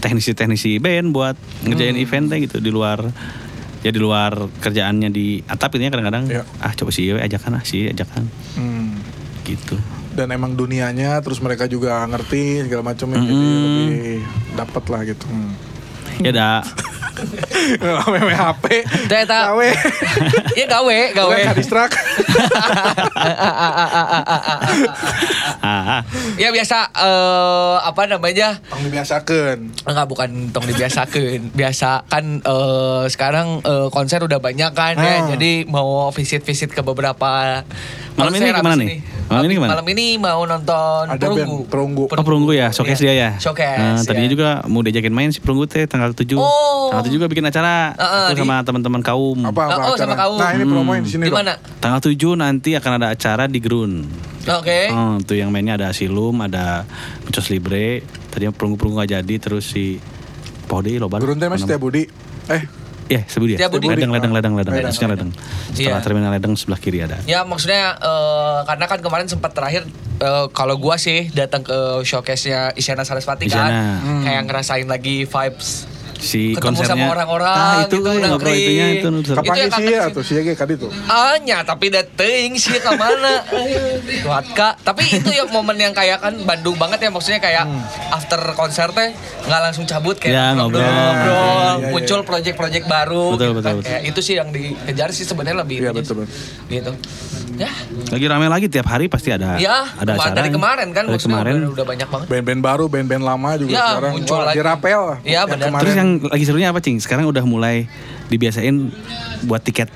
[0.00, 2.02] teknisi-teknisi band buat ngerjain Hmm.
[2.02, 2.98] eventnya gitu di luar
[3.80, 6.44] ya di luar kerjaannya di atap ini kadang-kadang Iya.
[6.58, 9.00] ah coba sih ajakan ah sih ajakan Hmm.
[9.42, 9.80] gitu.
[10.10, 14.20] Dan emang dunianya terus mereka juga ngerti segala macam ya, jadi lebih
[14.52, 15.24] dapat lah gitu.
[15.24, 15.52] Hmm.
[16.20, 16.60] Ya dah.
[18.10, 18.64] Mewe HP.
[19.06, 19.68] Teh, eta- Gawe.
[20.58, 21.30] Iya gawe, gawe.
[21.30, 21.90] Gawe kadistrak.
[25.62, 25.62] ah,
[25.98, 26.00] ah.
[26.36, 28.58] ya biasa eh, apa namanya?
[28.66, 29.58] Tong dibiasakeun.
[29.86, 31.50] Enggak bukan tong dibiasakan.
[31.60, 35.24] Biasa kan eh, sekarang eh, konser udah banyak kan ya.
[35.24, 35.28] Ah.
[35.30, 37.62] Jadi mau visit-visit ke beberapa
[38.18, 39.00] Malam ini ke mana nih?
[39.30, 39.70] Malam ini ke mana?
[39.72, 41.38] Malam ini mau nonton Ada Perunggu.
[41.38, 42.02] band Perunggu.
[42.10, 43.30] Oh perunggu ya, showcase dia ya.
[43.38, 43.80] Showcase.
[43.80, 44.32] Nah, tadinya ya.
[44.34, 46.90] juga mau diajakin main si perunggu teh tanggal 7 Oh.
[47.00, 49.38] Tanggal 7 juga bikin acara Heeh, itu di- sama teman-teman kaum.
[49.42, 50.14] Apa apa Oh, sama acara?
[50.20, 50.36] kamu.
[50.36, 51.24] Nah, ini promoin di sini.
[51.24, 51.52] Di mana?
[51.78, 54.04] Tanggal 7 nanti akan ada acara di Gerun.
[54.42, 54.88] Oke.
[54.88, 56.84] Oh, tuh yang mainnya ada Asilum, ada
[57.22, 58.00] Mucos Libre.
[58.28, 59.98] Tadinya perunggu-perunggu gak jadi, terus si
[60.64, 61.18] Podi Loban.
[61.18, 62.06] Gurun teh Mas Budi.
[62.46, 62.62] Eh,
[63.10, 63.58] Iya, sebut dia.
[63.58, 63.90] Setia Budi.
[63.90, 64.70] Ledeng, ledeng, ledeng, ledeng.
[64.70, 64.86] Ledeng.
[64.86, 65.30] Maksudnya ledeng.
[65.74, 65.98] Setelah Iya.
[65.98, 67.18] terminal ledeng sebelah kiri ada.
[67.26, 69.82] Ya maksudnya eh, karena kan kemarin sempat terakhir
[70.20, 71.74] eh, kalau gua sih datang ke
[72.06, 73.82] showcase-nya Isyana Sarasvati kan Isyana.
[74.22, 75.90] kayak ngerasain lagi vibes
[76.20, 78.60] si Ketemu konsernya sama orang-orang ah, itu gitu, ngobrol nangkring.
[78.60, 79.32] itunya itu Nusur.
[79.32, 80.12] Itu Kapan yang sih ya sih.
[80.12, 80.90] tuh sih ge kadi tuh.
[81.06, 83.34] Anya tapi dateng sih ke mana
[84.20, 87.64] Kuat kak Tapi itu ya momen yang kayak kan Bandung banget ya Maksudnya kayak
[88.10, 90.80] after konser teh nggak langsung cabut kayak Ya, ngobrol.
[90.80, 93.74] ngobrol Iya, iya, Muncul project-project baru Betul, gitu betul, kan.
[93.76, 93.88] betul.
[93.88, 96.28] Kayak Itu sih yang dikejar sih sebenarnya lebih Iya, itunya betul, sih.
[96.70, 96.92] Gitu
[97.52, 97.68] Ya
[98.08, 101.54] lagi rame lagi tiap hari pasti ada Ya ada acara dari kemarin kan dari kemarin
[101.60, 104.56] udah, udah banyak banget Band-band baru, band-band lama juga Ya, sekarang muncul Wah, lagi.
[104.56, 105.02] dirapel.
[105.20, 105.66] Iya, Yang benar.
[105.66, 105.82] kemarin.
[105.82, 107.86] terus yang lagi serunya apa cing sekarang udah mulai
[108.26, 108.90] dibiasain
[109.44, 109.86] buat tiket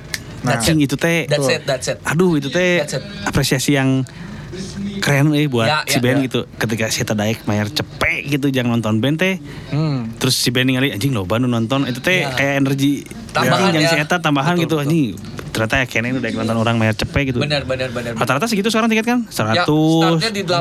[0.45, 0.61] Nah.
[0.61, 2.85] cing itu teh That's it, that's it aduh itu teh
[3.25, 4.05] apresiasi yang
[5.01, 6.25] keren eh buat Ya, si ya, band ya.
[6.29, 10.13] gitu ketika si Daek mayar cepet gitu jangan nonton band teh Hmm.
[10.15, 12.31] terus si band ningali anjing loba nu nonton itu teh Ya.
[12.31, 13.91] kayak energi Tambahan yang ya.
[13.91, 14.85] si Eta tambahan Betul, gitu betul.
[14.85, 15.09] anjing
[15.55, 18.91] ternyata ya kene udah nonton orang mayar cepet gitu Benar benar benar rata-rata segitu sekarang
[18.91, 20.59] tiket kan Ya, 100 startnya di 80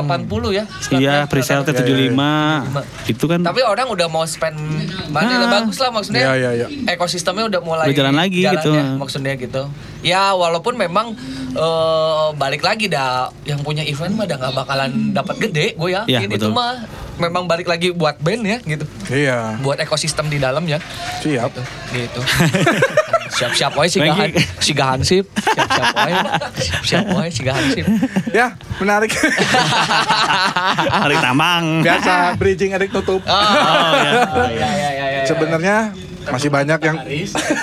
[0.48, 0.64] ya.
[0.70, 0.96] startnya.
[0.96, 2.62] iya presale teh Ya, ya, ya.
[2.94, 4.54] 75 itu kan Tapi orang udah mau spend
[5.10, 5.38] money Ah.
[5.40, 6.22] lah bagus lah maksudnya.
[6.24, 6.66] Iya, iya, iya.
[6.88, 8.70] Ekosistemnya udah mulai Udah jalan lagi gitu.
[8.70, 9.62] ya, maksudnya gitu.
[10.00, 11.18] Ya walaupun memang
[11.50, 16.02] eh, balik lagi dah yang punya event mah udah nggak bakalan dapat gede gue ya.
[16.06, 16.54] Iya, Ini itu betul.
[16.54, 16.86] mah
[17.16, 18.84] memang balik lagi buat band ya gitu.
[19.08, 20.78] Iya, Buat ekosistem di dalamnya
[21.18, 21.50] siap.
[21.90, 22.20] gitu.
[23.34, 24.42] Siap-siap wae si Thank gahan you.
[24.58, 25.26] si gahan sip.
[25.34, 26.14] Siap-siap wae.
[26.56, 27.86] Siap-siap wae si gahan sip.
[28.30, 28.46] Ya,
[28.78, 29.10] menarik.
[30.94, 33.20] hari tambang Biasa bridging adik tutup.
[33.20, 33.34] Oh,
[33.92, 34.12] iya.
[34.24, 35.22] Oh, iya, iya, iya, iya.
[35.24, 35.76] Sebenarnya
[36.24, 36.96] masih banyak yang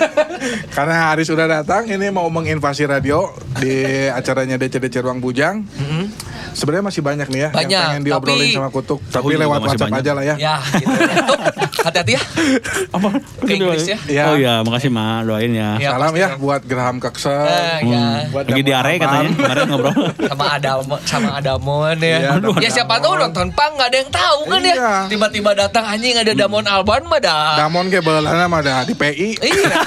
[0.77, 3.25] karena Haris sudah datang ini mau menginvasi radio
[3.57, 5.65] di acaranya DCDC Ruang Bujang.
[6.51, 7.49] Sebenarnya masih banyak nih ya.
[7.49, 10.03] Banyak, yang pengen diobrolin tapi- sama Kutuk, tapi juga lewat masih WhatsApp banyak.
[10.03, 10.35] aja lah ya.
[10.37, 10.99] Ya, gitu.
[11.73, 12.21] Hati-hati ya.
[12.89, 13.07] apa
[13.39, 13.97] Ke Inggris ya.
[14.03, 14.23] Iya.
[14.25, 16.39] oh iya makasih ma doain ya Iya, Salam ya dong.
[16.41, 17.31] buat Graham Keksel.
[17.41, 18.03] Eh, ya.
[18.27, 19.95] buat lagi diare katanya kemarin ngobrol
[20.29, 22.17] sama Adamo sama Adamon ya.
[22.19, 24.75] Iya, ya siapa tahu nonton pang nggak ada yang tahu kan Iya.
[24.75, 24.93] ya.
[25.07, 27.55] Tiba-tiba datang anjing ada Damon Alban mah dah.
[27.57, 29.29] Damon ke belana mah dah di PI.
[29.37, 29.77] Iya.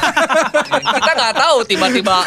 [0.74, 2.18] Kita nggak tahu tiba-tiba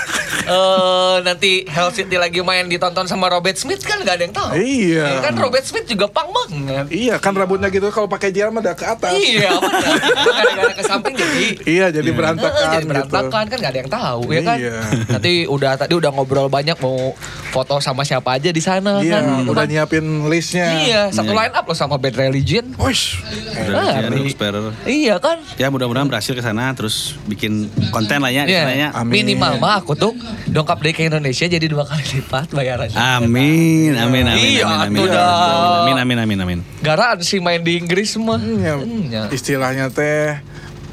[0.45, 4.49] eh, nanti Hell City lagi main ditonton sama Robert Smith kan nggak ada yang tahu.
[4.53, 5.03] Iya.
[5.09, 6.85] Ya kan Robert Smith juga pang banget.
[6.89, 9.11] Iya kan rambutnya gitu kalau pakai gel mah dah ke atas.
[9.13, 9.91] Iya, benar.
[10.17, 12.89] Gara-gara ke samping jadi Iya jadi berantakan Eh, jadi gitu.
[12.89, 14.57] berantakan kan gak ada yang tahu ya kan.
[14.57, 14.75] Iya.
[15.09, 17.13] Nanti udah tadi udah ngobrol banyak mau
[17.47, 19.45] foto sama siapa aja di sana Iya, kan.
[19.45, 19.69] udah Kan.
[19.69, 20.67] nyiapin listnya.
[20.77, 21.39] Iya, satu Iya.
[21.39, 22.65] line up loh sama Bad Religion.
[22.77, 23.21] Wish.
[23.67, 24.27] Ah, Dari.
[24.27, 24.73] Explorer.
[24.83, 25.37] Iya kan?
[25.55, 28.61] ya mudah-mudahan berhasil ke sana terus bikin konten lah ya di Iya.
[28.61, 29.13] sana ya Amin.
[29.17, 30.13] Minimal mah aku tuh
[30.45, 32.93] dongkap deh ke Indonesia jadi dua kali lipat bayarannya.
[32.93, 35.81] Amin, amin, amin, Iya, amin, amin, tuh dah.
[35.83, 36.59] amin, amin, amin, amin.
[36.79, 38.37] Garaan sih main di Inggris semua.
[38.37, 38.77] Iya.
[38.79, 39.21] Iya.
[39.37, 40.41] Istilahnya teh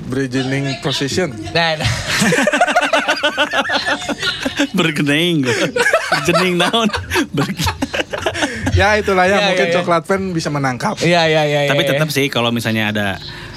[0.04, 1.32] bridging position.
[1.56, 1.88] Nah, nah.
[4.76, 5.48] Bergening,
[6.12, 6.88] bergening naon,
[8.74, 9.76] Ya itulah ya Iya, mungkin iya, iya.
[9.80, 10.98] coklat fan bisa menangkap.
[10.98, 11.70] Iya, iya, iya.
[11.70, 11.90] Tapi iya.
[11.94, 13.06] tetap sih kalau misalnya ada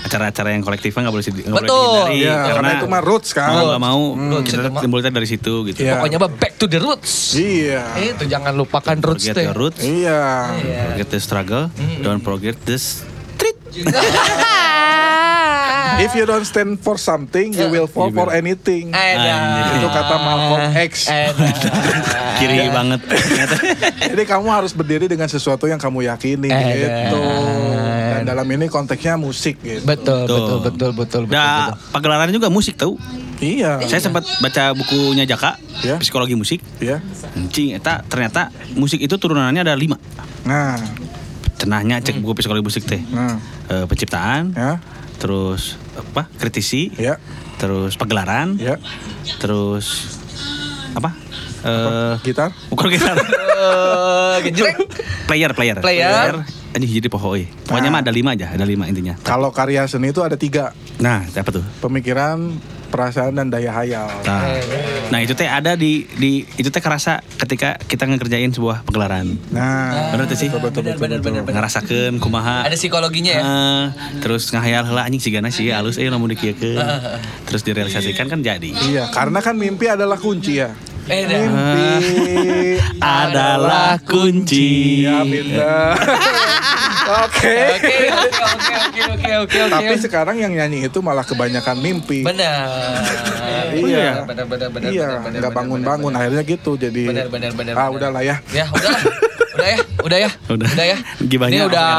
[0.06, 1.82] acara-acara yang kolektifnya nggak boleh, nggak boleh Betul.
[1.82, 3.50] dihindari Iya, karena itu mah roots kan.
[3.50, 5.80] mau nggak mau Roots kita timbulnya dari situ gitu.
[5.82, 5.98] Iya.
[5.98, 7.34] Pokoknya mah back to the roots.
[7.34, 7.82] Iya.
[7.98, 9.46] Itu jangan lupakan roots Forget teh.
[9.50, 10.22] your roots, Iya.
[10.54, 10.82] Iya.
[10.94, 11.66] forget the struggle,
[12.06, 13.58] don't forget the street.
[15.98, 18.94] If you don't stand for something, you will fall for anything.
[19.74, 21.10] Itu kata Malcolm X.
[22.38, 23.02] Kiri banget.
[23.04, 23.56] ternyata.
[24.06, 27.22] Jadi kamu harus berdiri dengan sesuatu yang kamu yakini gitu.
[28.08, 29.86] dan- dalam ini konteksnya musik gitu.
[29.86, 31.38] Betul, betul, betul, betul, betul.
[31.38, 33.00] Nah, pagelaran juga musik tahu.
[33.38, 33.80] Iya.
[33.86, 35.96] Saya sempat baca bukunya Jaka, Ya.
[35.96, 36.60] psikologi musik.
[36.78, 37.00] Iya.
[37.48, 39.96] Cing, eta ternyata musik itu turunannya ada lima.
[40.44, 40.76] Nah,
[41.58, 43.02] Cenahnya cek buku psikologi musik teh.
[43.08, 43.38] nah,
[43.68, 44.78] Eh, penciptaan, ya,
[45.18, 46.30] terus apa?
[46.38, 47.18] Kritisi, ya,
[47.58, 48.78] terus pagelaran, ya.
[49.38, 50.18] terus
[50.94, 51.14] apa?
[51.66, 52.54] Eh, Gitar.
[52.70, 53.18] bukan gitar.
[53.58, 54.86] Eh, gejreng.
[55.26, 55.82] player, player.
[55.82, 56.46] Player.
[56.70, 57.50] Anjing jadi poho euy.
[57.66, 57.98] Pokoknya Nah.
[57.98, 59.18] mah ada lima aja, ada lima intinya.
[59.26, 60.78] Kalau karya seni itu ada tiga.
[61.02, 61.66] Nah, apa tuh?
[61.82, 62.54] Pemikiran,
[62.88, 64.08] perasaan, dan daya hayal.
[64.24, 64.44] Nah,
[65.12, 69.38] nah itu teh ada di di itu teh kerasa ketika kita ngekerjain sebuah pagelaran.
[69.52, 70.50] Nah, Bener tuh sih?
[70.50, 71.54] betul, betul, betul, betul.
[71.54, 72.64] Ngerasakeun kumaha.
[72.66, 73.44] Ada psikologinya ya.
[73.44, 73.84] Eh,
[74.24, 76.80] terus ngahayal heula anjing sigana sih alus eh lamun dikieukeun.
[77.46, 78.72] terus direalisasikan kan jadi.
[78.88, 80.72] Iya, karena kan mimpi adalah kunci ya.
[81.08, 81.48] Edan.
[81.56, 82.76] Mimpi
[83.24, 85.08] Adalah kunci.
[85.08, 85.24] Ya.
[87.08, 87.56] Oke.
[87.74, 89.72] Oke, oke, oke, oke, oke, oke, oke.
[89.72, 92.22] Tapi sekarang yang nyanyi itu malah kebanyakan mimpi.
[92.22, 92.68] benar.
[93.70, 94.24] Iya.
[94.24, 96.12] Benar, benar, benar, iya, benar, nggak benar, bangun-bangun.
[96.12, 96.72] benar, Akhirnya gitu.
[96.76, 97.96] Jadi, Benar, benar, benar, ah benar.
[97.96, 98.36] udahlah ya.
[98.52, 99.04] Ya, udah lah.
[99.58, 100.30] Udah ya, udah ya.
[100.48, 100.68] Udah.
[100.70, 100.98] Udah ya.
[101.20, 101.90] Gibahnya Ini udah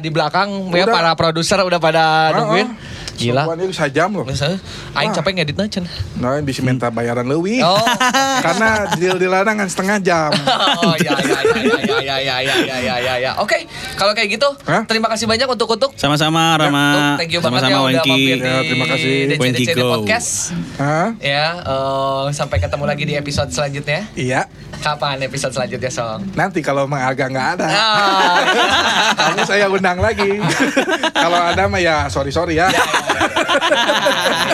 [0.00, 0.94] di belakang ya Udah.
[0.94, 2.68] para produser udah pada Ah, nungguin.
[2.68, 2.72] Gila.
[2.72, 2.92] Oh.
[3.24, 3.42] Gila.
[3.54, 4.24] Ini sajam loh.
[4.24, 4.58] Misalnya,
[4.92, 5.84] aing capek ngeditnya Cen.
[6.16, 7.64] Nah, bisa minta bayaran lebih.
[7.64, 7.80] Oh.
[8.40, 10.30] Karena deal di ladang kan setengah jam.
[10.84, 11.56] Oh ya ya ya
[12.02, 13.30] ya ya ya ya ya ya ya ya.
[13.40, 13.64] Oke,
[13.94, 14.84] kalau kayak gitu, Hah?
[14.84, 17.16] terima kasih banyak untuk untuk Sama-sama Rama.
[17.16, 19.12] Thank you banget Sama-sama ya udah Ya, terima kasih.
[19.38, 19.88] Wengki DCDC Go.
[19.96, 20.30] Podcast.
[20.76, 21.08] Hah?
[21.18, 24.04] Ya, eh, sampai ketemu lagi di episode selanjutnya.
[24.14, 24.46] Iya.
[24.74, 26.20] Kapan episode selanjutnya, Song?
[26.34, 28.36] Nanti kalau Mang Aga nggak ada, Ah,
[29.16, 30.36] kamu saya undang lagi.
[31.14, 32.68] kalau ada mah ya sorry sorry ya.
[32.68, 33.13] ya, ya,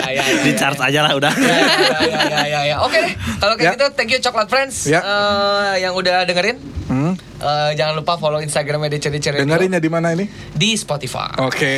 [0.07, 0.23] ya, ya.
[0.41, 1.31] Di charge aja lah udah.
[1.31, 1.57] Ya,
[2.01, 2.75] ya, ya, ya, ya.
[2.79, 3.75] Oke deh, kalau kayak Ya.
[3.75, 4.99] gitu, thank you Coklat Friends Ya.
[4.99, 6.57] eh, yang udah dengerin.
[6.87, 7.13] Hmm?
[7.37, 10.27] Eh, jangan lupa follow Instagramnya DCDC Radio Dengerinnya di mana ini?
[10.51, 11.31] di Spotify.
[11.39, 11.73] Oke,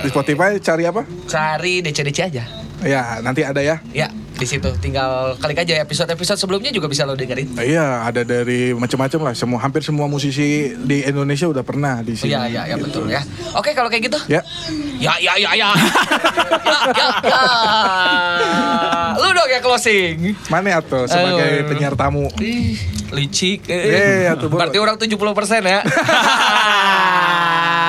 [0.00, 1.04] di Spotify cari apa?
[1.24, 2.44] Cari DCDC aja.
[2.80, 3.78] Ya, nanti ada ya.
[3.92, 4.08] Ya,
[4.44, 7.56] di situ tinggal klik aja episode-episode sebelumnya juga bisa lo dengerin.
[7.56, 9.32] Iya, ada dari macam-macam lah.
[9.32, 12.36] Semua hampir semua musisi di Indonesia udah pernah di sini.
[12.36, 13.24] Iya, iya, ya betul ya.
[13.56, 14.20] Oke, kalau kayak gitu.
[14.28, 14.44] Ya.
[15.00, 15.68] Ya, ya, ya, ya.
[16.68, 17.40] ya, ya, ya.
[19.16, 20.36] Lu dong ya closing.
[20.52, 21.68] Mana atau sebagai Aduh.
[21.72, 22.28] penyiar tamu?
[22.36, 22.76] Ih,
[23.16, 23.64] licik.
[23.64, 24.60] Iya, tuh, Bu.
[24.60, 25.16] Berarti orang 70%
[25.64, 25.80] ya.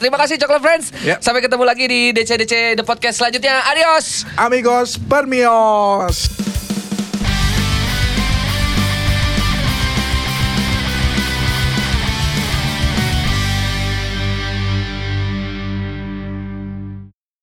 [0.00, 0.86] Terima kasih Coklat Friends.
[1.04, 1.16] Ya.
[1.20, 3.62] Sampai ketemu lagi di DCDC The Podcast selanjutnya.
[3.68, 4.24] Adios.
[4.36, 6.55] Amigos, permios.